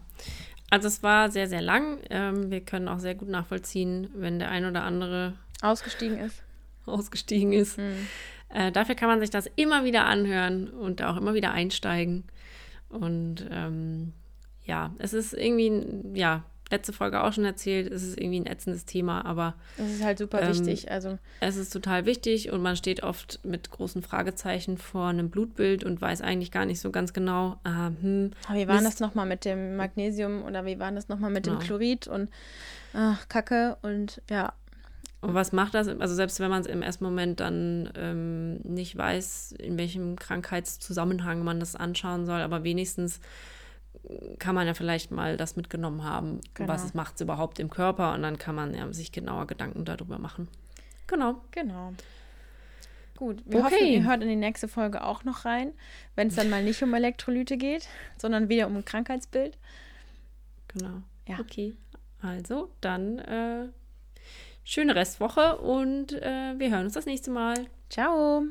also 0.70 0.88
es 0.88 1.02
war 1.02 1.30
sehr, 1.30 1.48
sehr 1.48 1.60
lang. 1.60 1.98
Ähm, 2.08 2.50
wir 2.50 2.62
können 2.62 2.88
auch 2.88 3.00
sehr 3.00 3.14
gut 3.14 3.28
nachvollziehen, 3.28 4.08
wenn 4.14 4.38
der 4.38 4.50
ein 4.50 4.64
oder 4.64 4.84
andere 4.84 5.34
ausgestiegen 5.60 6.18
ist. 6.18 6.42
Ausgestiegen 6.86 7.52
ist. 7.52 7.76
Mhm. 7.76 8.06
Äh, 8.48 8.72
dafür 8.72 8.94
kann 8.94 9.08
man 9.08 9.20
sich 9.20 9.30
das 9.30 9.48
immer 9.56 9.84
wieder 9.84 10.06
anhören 10.06 10.68
und 10.68 11.02
auch 11.02 11.16
immer 11.16 11.34
wieder 11.34 11.52
einsteigen. 11.52 12.24
Und 12.92 13.46
ähm, 13.50 14.12
ja, 14.64 14.94
es 14.98 15.12
ist 15.12 15.32
irgendwie, 15.32 16.18
ja, 16.18 16.44
letzte 16.72 16.92
Folge 16.92 17.22
auch 17.22 17.32
schon 17.32 17.44
erzählt, 17.44 17.92
es 17.92 18.02
ist 18.02 18.18
irgendwie 18.18 18.40
ein 18.40 18.46
ätzendes 18.46 18.84
Thema, 18.84 19.24
aber. 19.24 19.54
Es 19.76 19.92
ist 19.92 20.04
halt 20.04 20.18
super 20.18 20.42
ähm, 20.42 20.48
wichtig. 20.48 20.90
Also. 20.90 21.18
Es 21.40 21.56
ist 21.56 21.72
total 21.72 22.06
wichtig 22.06 22.50
und 22.50 22.62
man 22.62 22.74
steht 22.74 23.02
oft 23.02 23.40
mit 23.44 23.70
großen 23.70 24.02
Fragezeichen 24.02 24.78
vor 24.78 25.06
einem 25.08 25.30
Blutbild 25.30 25.84
und 25.84 26.00
weiß 26.00 26.22
eigentlich 26.22 26.50
gar 26.50 26.64
nicht 26.64 26.80
so 26.80 26.90
ganz 26.90 27.12
genau, 27.12 27.60
äh, 27.64 27.90
hm, 28.00 28.30
wie 28.52 28.66
war 28.66 28.80
das 28.82 28.98
nochmal 28.98 29.26
mit 29.26 29.44
dem 29.44 29.76
Magnesium 29.76 30.42
oder 30.42 30.64
wie 30.64 30.80
war 30.80 30.90
das 30.90 31.08
nochmal 31.08 31.30
mit 31.30 31.44
genau. 31.44 31.58
dem 31.58 31.62
Chlorid 31.64 32.08
und 32.08 32.30
ach, 32.94 33.28
Kacke 33.28 33.76
und 33.82 34.22
ja. 34.28 34.54
Und 35.22 35.34
was 35.34 35.52
macht 35.52 35.74
das? 35.74 35.86
Also 35.86 36.14
selbst 36.14 36.40
wenn 36.40 36.50
man 36.50 36.62
es 36.62 36.66
im 36.66 36.82
ersten 36.82 37.04
Moment 37.04 37.38
dann 37.38 37.90
ähm, 37.96 38.56
nicht 38.64 38.96
weiß, 38.98 39.52
in 39.52 39.78
welchem 39.78 40.16
Krankheitszusammenhang 40.16 41.44
man 41.44 41.60
das 41.60 41.76
anschauen 41.76 42.26
soll, 42.26 42.40
aber 42.40 42.64
wenigstens 42.64 43.20
kann 44.40 44.56
man 44.56 44.66
ja 44.66 44.74
vielleicht 44.74 45.12
mal 45.12 45.36
das 45.36 45.54
mitgenommen 45.54 46.02
haben, 46.02 46.40
genau. 46.54 46.72
was 46.72 46.92
macht 46.92 47.14
es 47.14 47.20
überhaupt 47.20 47.60
im 47.60 47.70
Körper 47.70 48.14
und 48.14 48.22
dann 48.22 48.36
kann 48.36 48.56
man 48.56 48.74
ja 48.74 48.92
sich 48.92 49.12
genauer 49.12 49.46
Gedanken 49.46 49.84
darüber 49.84 50.18
machen. 50.18 50.48
Genau. 51.06 51.40
Genau. 51.52 51.92
Gut, 53.16 53.42
wir 53.46 53.60
okay. 53.60 53.74
hoffen, 53.74 53.86
ihr 53.86 54.04
hört 54.04 54.22
in 54.22 54.28
die 54.28 54.36
nächste 54.36 54.66
Folge 54.66 55.04
auch 55.04 55.22
noch 55.22 55.44
rein, 55.44 55.72
wenn 56.16 56.28
es 56.28 56.34
dann 56.34 56.50
mal 56.50 56.64
nicht 56.64 56.82
um 56.82 56.92
Elektrolyte 56.94 57.56
geht, 57.56 57.86
sondern 58.18 58.48
wieder 58.48 58.66
um 58.66 58.76
ein 58.76 58.84
Krankheitsbild. 58.84 59.56
Genau. 60.66 61.02
Ja. 61.28 61.38
Okay. 61.38 61.76
Also, 62.20 62.70
dann 62.80 63.18
äh, 63.20 63.68
schöne 64.64 64.94
Restwoche 64.94 65.58
und 65.58 66.12
äh, 66.12 66.58
wir 66.58 66.70
hören 66.70 66.84
uns 66.84 66.94
das 66.94 67.06
nächste 67.06 67.30
Mal. 67.30 67.66
Ciao. 67.88 68.42